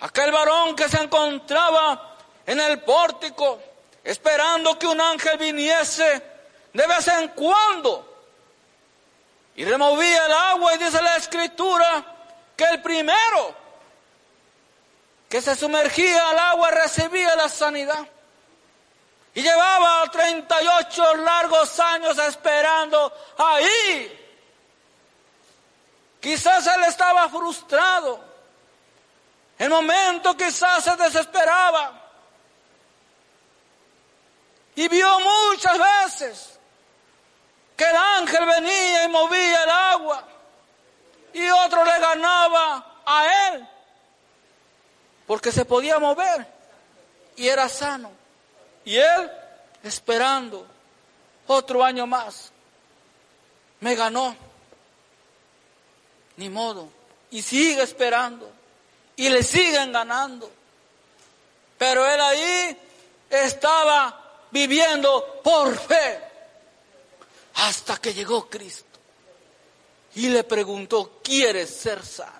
Aquel 0.00 0.30
varón 0.30 0.76
que 0.76 0.88
se 0.88 1.02
encontraba 1.02 2.16
en 2.46 2.60
el 2.60 2.80
pórtico, 2.82 3.60
esperando 4.04 4.78
que 4.78 4.86
un 4.86 5.00
ángel 5.00 5.38
viniese 5.38 6.22
de 6.72 6.86
vez 6.86 7.08
en 7.08 7.28
cuando 7.28 8.08
y 9.56 9.64
removía 9.64 10.26
el 10.26 10.32
agua 10.32 10.74
y 10.74 10.78
dice 10.78 11.02
la 11.02 11.16
escritura 11.16 12.04
que 12.56 12.64
el 12.64 12.80
primero 12.80 13.56
que 15.28 15.42
se 15.42 15.56
sumergía 15.56 16.30
al 16.30 16.38
agua 16.38 16.70
recibía 16.70 17.34
la 17.34 17.48
sanidad. 17.48 18.06
Y 19.34 19.42
llevaba 19.42 20.08
38 20.10 21.16
largos 21.16 21.78
años 21.80 22.16
esperando 22.18 23.12
ahí. 23.36 24.26
Quizás 26.20 26.66
él 26.68 26.84
estaba 26.84 27.28
frustrado. 27.28 28.27
En 29.58 29.70
momento 29.70 30.36
quizás 30.36 30.84
se 30.84 30.96
desesperaba. 30.96 32.04
Y 34.76 34.86
vio 34.86 35.18
muchas 35.18 35.76
veces 35.78 36.58
que 37.76 37.84
el 37.84 37.96
ángel 37.96 38.46
venía 38.46 39.04
y 39.04 39.08
movía 39.08 39.64
el 39.64 39.70
agua 39.70 40.24
y 41.32 41.48
otro 41.50 41.84
le 41.84 41.98
ganaba 41.98 43.02
a 43.04 43.48
él 43.48 43.68
porque 45.26 45.50
se 45.50 45.64
podía 45.64 45.98
mover 45.98 46.46
y 47.36 47.48
era 47.48 47.68
sano. 47.68 48.12
Y 48.84 48.96
él 48.96 49.30
esperando 49.82 50.66
otro 51.48 51.84
año 51.84 52.06
más. 52.06 52.52
Me 53.80 53.94
ganó. 53.96 54.36
Ni 56.36 56.48
modo. 56.48 56.88
y 57.30 57.42
sigue 57.42 57.82
esperando 57.82 58.57
y 59.18 59.28
le 59.28 59.42
siguen 59.42 59.92
ganando. 59.92 60.50
Pero 61.76 62.06
él 62.06 62.20
ahí 62.20 62.78
estaba 63.28 64.46
viviendo 64.50 65.40
por 65.42 65.76
fe 65.76 66.20
hasta 67.54 67.96
que 67.98 68.14
llegó 68.14 68.48
Cristo 68.48 68.98
y 70.14 70.28
le 70.28 70.44
preguntó, 70.44 71.20
¿quieres 71.22 71.68
ser 71.68 72.04
sano? 72.04 72.38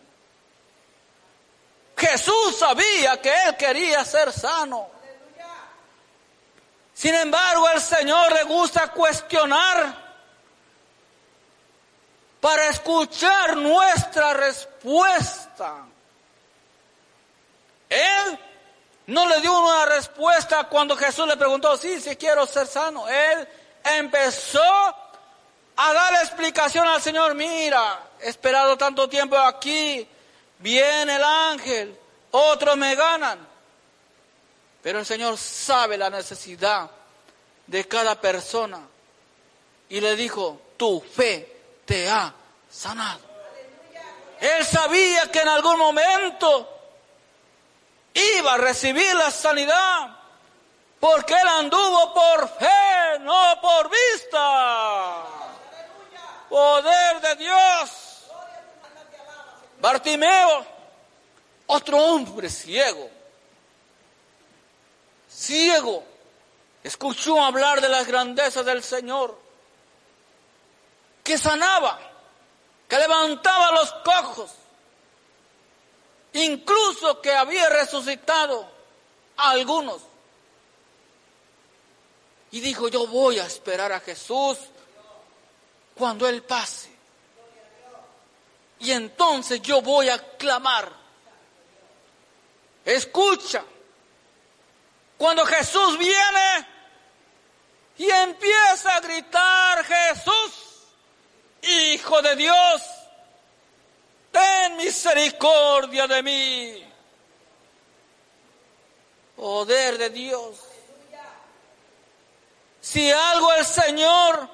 Jesús 1.96 2.56
sabía 2.56 3.20
que 3.20 3.32
él 3.46 3.56
quería 3.56 4.04
ser 4.04 4.32
sano. 4.32 4.88
Sin 6.94 7.14
embargo, 7.14 7.66
al 7.66 7.80
Señor 7.80 8.32
le 8.32 8.44
gusta 8.44 8.92
cuestionar 8.92 10.06
para 12.40 12.68
escuchar 12.68 13.56
nuestra 13.56 14.32
respuesta. 14.34 15.86
Él 17.88 18.38
no 19.06 19.26
le 19.26 19.40
dio 19.40 19.58
una 19.58 19.86
respuesta 19.86 20.64
cuando 20.64 20.96
Jesús 20.96 21.26
le 21.26 21.36
preguntó, 21.36 21.76
sí, 21.76 22.00
sí 22.00 22.16
quiero 22.16 22.46
ser 22.46 22.66
sano. 22.66 23.08
Él 23.08 23.48
empezó 23.84 24.60
a 25.76 25.92
dar 25.92 26.14
explicación 26.14 26.86
al 26.86 27.00
Señor, 27.00 27.34
mira, 27.34 28.00
he 28.20 28.28
esperado 28.28 28.76
tanto 28.76 29.08
tiempo 29.08 29.38
aquí, 29.38 30.06
viene 30.58 31.16
el 31.16 31.24
ángel, 31.24 31.98
otros 32.32 32.76
me 32.76 32.94
ganan. 32.94 33.46
Pero 34.82 35.00
el 35.00 35.06
Señor 35.06 35.36
sabe 35.38 35.96
la 35.96 36.10
necesidad 36.10 36.90
de 37.66 37.86
cada 37.86 38.20
persona. 38.20 38.80
Y 39.88 40.00
le 40.00 40.16
dijo, 40.16 40.60
tu 40.76 41.00
fe 41.00 41.56
te 41.84 42.08
ha 42.10 42.34
sanado. 42.70 43.20
Él 44.40 44.64
sabía 44.64 45.30
que 45.30 45.40
en 45.40 45.48
algún 45.48 45.78
momento 45.78 46.77
iba 48.38 48.54
a 48.54 48.58
recibir 48.58 49.14
la 49.14 49.30
sanidad, 49.30 50.16
porque 51.00 51.34
él 51.34 51.48
anduvo 51.48 52.14
por 52.14 52.48
fe, 52.58 53.18
no 53.20 53.60
por 53.60 53.90
vista. 53.90 55.24
Poder 56.48 57.20
de 57.20 57.36
Dios. 57.36 57.90
Bartimeo, 59.80 60.66
otro 61.66 61.98
hombre 61.98 62.50
ciego, 62.50 63.08
ciego, 65.30 66.02
escuchó 66.82 67.40
hablar 67.40 67.80
de 67.80 67.88
las 67.88 68.06
grandezas 68.06 68.64
del 68.64 68.82
Señor, 68.82 69.38
que 71.22 71.38
sanaba, 71.38 72.00
que 72.88 72.98
levantaba 72.98 73.70
los 73.72 73.92
cojos, 74.04 74.50
incluso 76.44 77.20
que 77.20 77.32
había 77.32 77.68
resucitado 77.68 78.68
a 79.36 79.50
algunos. 79.50 80.02
Y 82.50 82.60
dijo, 82.60 82.88
yo 82.88 83.06
voy 83.06 83.38
a 83.38 83.46
esperar 83.46 83.92
a 83.92 84.00
Jesús 84.00 84.58
cuando 85.94 86.28
Él 86.28 86.42
pase. 86.42 86.96
Y 88.80 88.92
entonces 88.92 89.60
yo 89.60 89.82
voy 89.82 90.08
a 90.08 90.36
clamar. 90.36 90.90
Escucha. 92.84 93.64
Cuando 95.18 95.44
Jesús 95.44 95.98
viene 95.98 96.68
y 97.98 98.08
empieza 98.08 98.96
a 98.96 99.00
gritar, 99.00 99.84
Jesús, 99.84 100.64
Hijo 101.60 102.22
de 102.22 102.36
Dios, 102.36 102.82
ten 104.38 104.76
misericordia 104.76 106.06
de 106.06 106.22
mí. 106.22 106.92
Poder 109.36 109.98
de 109.98 110.10
Dios. 110.10 110.56
Si 112.80 113.10
algo 113.10 113.52
el 113.54 113.64
Señor 113.64 114.48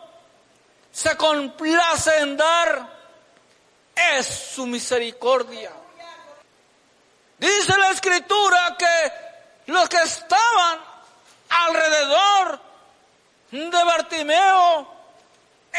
se 0.93 1.16
complace 1.16 2.18
en 2.18 2.37
dar, 2.37 2.89
es 3.95 4.26
su 4.26 4.66
misericordia. 4.66 5.72
Dice 7.39 7.78
la 7.78 7.91
escritura 7.91 8.76
que 8.78 9.72
los 9.72 9.89
que 9.89 10.03
estaban 10.03 10.78
alrededor 11.49 12.61
de 13.51 13.85
Bartimeo 13.85 14.95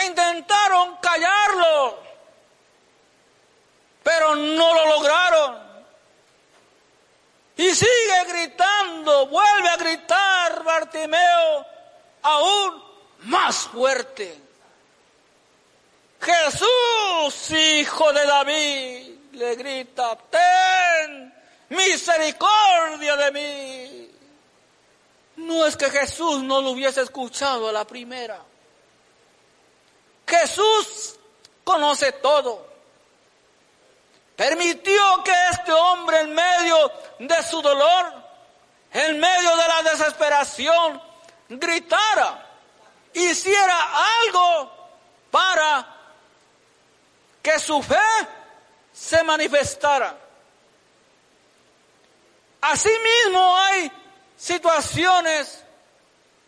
intentaron 0.05 0.97
callarlo 0.97 2.04
pero 4.05 4.35
no 4.35 4.75
lo 4.75 4.85
lograron. 4.85 5.57
Y 7.57 7.73
sigue 7.73 8.25
gritando, 8.27 9.25
vuelve 9.25 9.69
a 9.69 9.77
gritar 9.77 10.63
Bartimeo 10.63 11.65
aún 12.21 12.83
más 13.21 13.55
fuerte. 13.67 14.39
Jesús, 16.21 17.51
hijo 17.57 18.13
de 18.13 18.25
David, 18.27 19.17
le 19.31 19.55
grita, 19.55 20.15
ten 20.29 21.33
misericordia 21.69 23.15
de 23.15 23.31
mí. 23.31 24.11
No 25.37 25.65
es 25.65 25.75
que 25.75 25.89
Jesús 25.89 26.43
no 26.43 26.61
lo 26.61 26.71
hubiese 26.71 27.01
escuchado 27.01 27.69
a 27.69 27.71
la 27.71 27.87
primera. 27.87 28.39
Jesús 30.27 31.15
conoce 31.63 32.11
todo 32.11 32.74
permitió 34.35 35.23
que 35.23 35.33
este 35.51 35.71
hombre 35.71 36.21
en 36.21 36.33
medio 36.33 36.91
de 37.19 37.43
su 37.43 37.61
dolor, 37.61 38.13
en 38.91 39.19
medio 39.19 39.55
de 39.55 39.67
la 39.67 39.91
desesperación, 39.91 41.01
gritara, 41.49 42.45
hiciera 43.13 43.77
algo 44.21 44.71
para 45.31 45.87
que 47.41 47.59
su 47.59 47.81
fe 47.81 47.95
se 48.93 49.23
manifestara. 49.23 50.17
Asimismo 52.61 53.57
hay 53.57 53.91
situaciones 54.37 55.63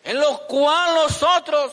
en 0.02 0.18
las 0.18 0.40
cuales 0.40 0.94
nosotros 0.94 1.72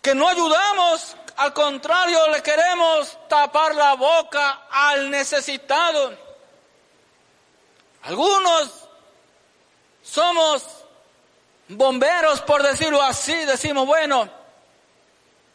que 0.00 0.14
no 0.14 0.28
ayudamos 0.28 1.16
al 1.36 1.52
contrario, 1.52 2.28
le 2.28 2.42
queremos 2.42 3.18
tapar 3.28 3.74
la 3.74 3.94
boca 3.94 4.66
al 4.70 5.10
necesitado. 5.10 6.16
Algunos 8.02 8.70
somos 10.02 10.64
bomberos, 11.68 12.40
por 12.42 12.62
decirlo 12.62 13.02
así. 13.02 13.34
Decimos, 13.44 13.86
bueno, 13.86 14.28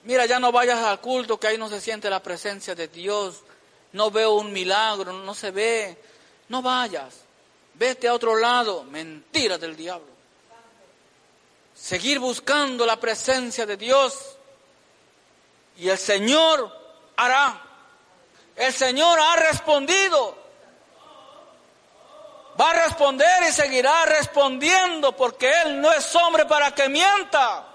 mira, 0.03 0.25
ya 0.25 0.39
no 0.39 0.51
vayas 0.51 0.79
al 0.79 0.99
culto, 0.99 1.39
que 1.39 1.47
ahí 1.47 1.57
no 1.57 1.69
se 1.69 1.81
siente 1.81 2.09
la 2.09 2.21
presencia 2.21 2.75
de 2.75 2.87
Dios. 2.87 3.41
No 3.93 4.11
veo 4.11 4.33
un 4.33 4.53
milagro, 4.53 5.13
no 5.13 5.33
se 5.33 5.51
ve. 5.51 5.97
No 6.49 6.61
vayas. 6.61 7.15
Vete 7.73 8.07
a 8.07 8.13
otro 8.13 8.35
lado. 8.35 8.83
Mentira 8.83 9.57
del 9.57 9.75
diablo. 9.75 10.11
Seguir 11.73 12.19
buscando 12.19 12.85
la 12.85 12.99
presencia 12.99 13.65
de 13.65 13.77
Dios 13.77 14.37
y 15.81 15.89
el 15.89 15.97
Señor 15.97 16.71
hará. 17.17 17.59
El 18.55 18.71
Señor 18.71 19.19
ha 19.19 19.35
respondido. 19.37 20.37
Va 22.59 22.69
a 22.69 22.83
responder 22.85 23.43
y 23.49 23.51
seguirá 23.51 24.05
respondiendo 24.05 25.17
porque 25.17 25.51
Él 25.63 25.81
no 25.81 25.91
es 25.91 26.15
hombre 26.15 26.45
para 26.45 26.69
que 26.75 26.87
mienta, 26.87 27.65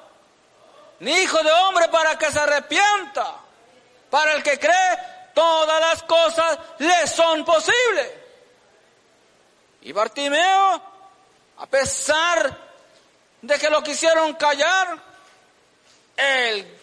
ni 1.00 1.10
hijo 1.14 1.42
de 1.42 1.50
hombre 1.50 1.88
para 1.88 2.16
que 2.16 2.30
se 2.30 2.38
arrepienta. 2.38 3.38
Para 4.08 4.34
el 4.34 4.42
que 4.44 4.56
cree, 4.56 4.98
todas 5.34 5.80
las 5.80 6.04
cosas 6.04 6.60
le 6.78 7.08
son 7.08 7.44
posibles. 7.44 8.12
Y 9.82 9.90
Bartimeo, 9.90 10.82
a 11.58 11.66
pesar 11.66 12.56
de 13.42 13.58
que 13.58 13.68
lo 13.68 13.82
quisieron 13.82 14.34
callar, 14.34 14.96
él 16.16 16.76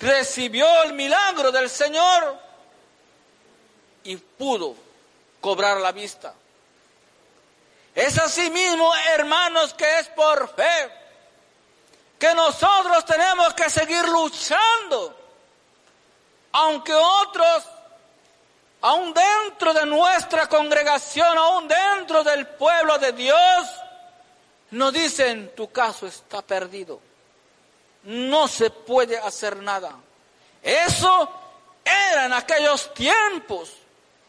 recibió 0.00 0.82
el 0.82 0.92
milagro 0.92 1.50
del 1.50 1.70
Señor 1.70 2.38
y 4.04 4.16
pudo 4.16 4.74
cobrar 5.40 5.78
la 5.78 5.92
vista. 5.92 6.34
Es 7.94 8.18
así 8.18 8.50
mismo, 8.50 8.94
hermanos, 9.14 9.72
que 9.74 9.98
es 9.98 10.08
por 10.08 10.54
fe 10.54 10.92
que 12.18 12.34
nosotros 12.34 13.04
tenemos 13.04 13.54
que 13.54 13.68
seguir 13.68 14.06
luchando, 14.08 15.18
aunque 16.52 16.94
otros, 16.94 17.64
aún 18.80 19.14
dentro 19.14 19.74
de 19.74 19.86
nuestra 19.86 20.48
congregación, 20.48 21.36
aún 21.36 21.68
dentro 21.68 22.22
del 22.22 22.46
pueblo 22.46 22.98
de 22.98 23.12
Dios, 23.12 23.66
nos 24.70 24.92
dicen, 24.92 25.54
tu 25.54 25.70
caso 25.70 26.06
está 26.06 26.42
perdido 26.42 27.00
no 28.06 28.48
se 28.48 28.70
puede 28.70 29.18
hacer 29.18 29.56
nada. 29.56 29.92
Eso 30.62 31.30
Era 31.84 32.24
en 32.26 32.32
aquellos 32.32 32.92
tiempos, 32.94 33.70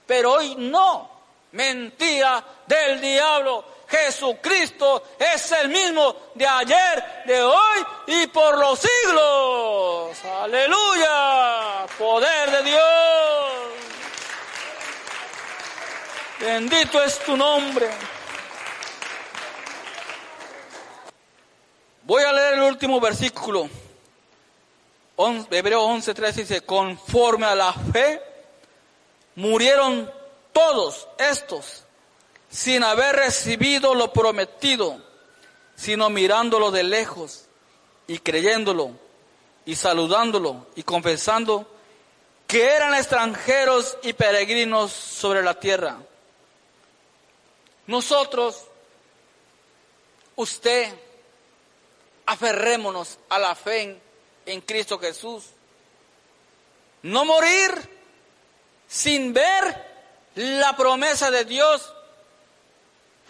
pero 0.06 0.34
hoy 0.34 0.56
no. 0.58 1.10
Mentira 1.54 2.44
del 2.68 3.02
diablo. 3.02 3.66
Jesucristo 3.88 5.02
es 5.18 5.52
el 5.54 5.70
mismo 5.70 6.16
de 6.36 6.46
ayer, 6.46 7.24
de 7.26 7.42
hoy 7.42 7.86
y 8.06 8.28
por 8.28 8.60
los 8.60 8.80
siglos. 8.80 10.18
Aleluya. 10.40 11.88
Poder 11.98 12.52
de 12.52 12.64
Dios. 12.64 13.54
Bendito 16.40 17.02
es 17.02 17.18
tu 17.20 17.36
nombre. 17.36 17.90
Voy 22.08 22.24
a 22.24 22.32
leer 22.32 22.54
el 22.54 22.62
último 22.62 23.02
versículo. 23.02 23.70
Hebreo 25.52 25.86
11:3 25.90 26.32
dice, 26.36 26.62
conforme 26.62 27.46
a 27.46 27.54
la 27.54 27.74
fe, 27.74 28.22
murieron 29.36 30.10
todos 30.54 31.06
estos 31.18 31.84
sin 32.50 32.86
haber 32.86 33.18
recibido 33.18 33.94
lo 33.94 34.14
prometido, 34.14 35.02
sino 35.76 36.10
mirándolo 36.10 36.72
de 36.72 36.84
lejos 36.84 37.44
y 38.08 38.20
creyéndolo 38.20 38.92
y 39.66 39.76
saludándolo 39.76 40.66
y 40.78 40.84
confesando 40.84 41.68
que 42.48 42.70
eran 42.70 42.94
extranjeros 42.94 43.98
y 44.02 44.14
peregrinos 44.14 44.94
sobre 44.94 45.44
la 45.44 45.60
tierra. 45.60 45.98
Nosotros, 47.86 48.64
usted, 50.38 50.94
aferrémonos 52.28 53.18
a 53.30 53.40
la 53.40 53.56
fe 53.56 54.00
en, 54.46 54.62
Cristo 54.62 55.00
Jesús. 55.00 55.46
No 57.02 57.26
morir 57.26 57.72
sin 58.88 59.34
ver 59.34 59.88
la 60.36 60.76
promesa 60.76 61.32
de 61.32 61.46
Dios 61.46 61.94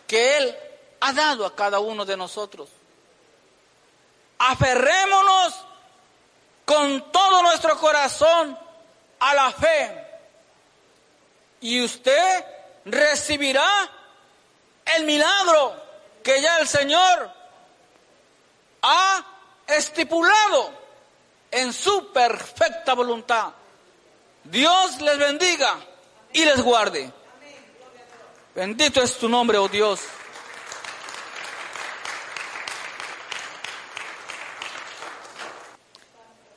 que 0.07 0.37
Él 0.37 0.57
ha 0.99 1.13
dado 1.13 1.45
a 1.45 1.55
cada 1.55 1.79
uno 1.79 2.05
de 2.05 2.17
nosotros. 2.17 2.69
Aferrémonos 4.39 5.53
con 6.65 7.11
todo 7.11 7.43
nuestro 7.43 7.77
corazón 7.79 8.57
a 9.19 9.33
la 9.35 9.51
fe 9.51 10.07
y 11.61 11.83
usted 11.83 12.45
recibirá 12.85 13.91
el 14.95 15.03
milagro 15.05 15.83
que 16.23 16.41
ya 16.41 16.57
el 16.57 16.67
Señor 16.67 17.36
ha 18.87 19.25
estipulado 19.67 20.71
en 21.51 21.73
su 21.73 22.11
perfecta 22.11 22.93
voluntad. 22.93 23.49
Dios 24.45 25.01
les 25.01 25.17
bendiga 25.17 25.75
y 26.31 26.45
les 26.45 26.61
guarde. 26.61 27.11
Bendito 28.55 29.01
es 29.01 29.17
tu 29.17 29.27
nombre, 29.27 29.57
oh 29.57 29.67
Dios. 29.67 29.99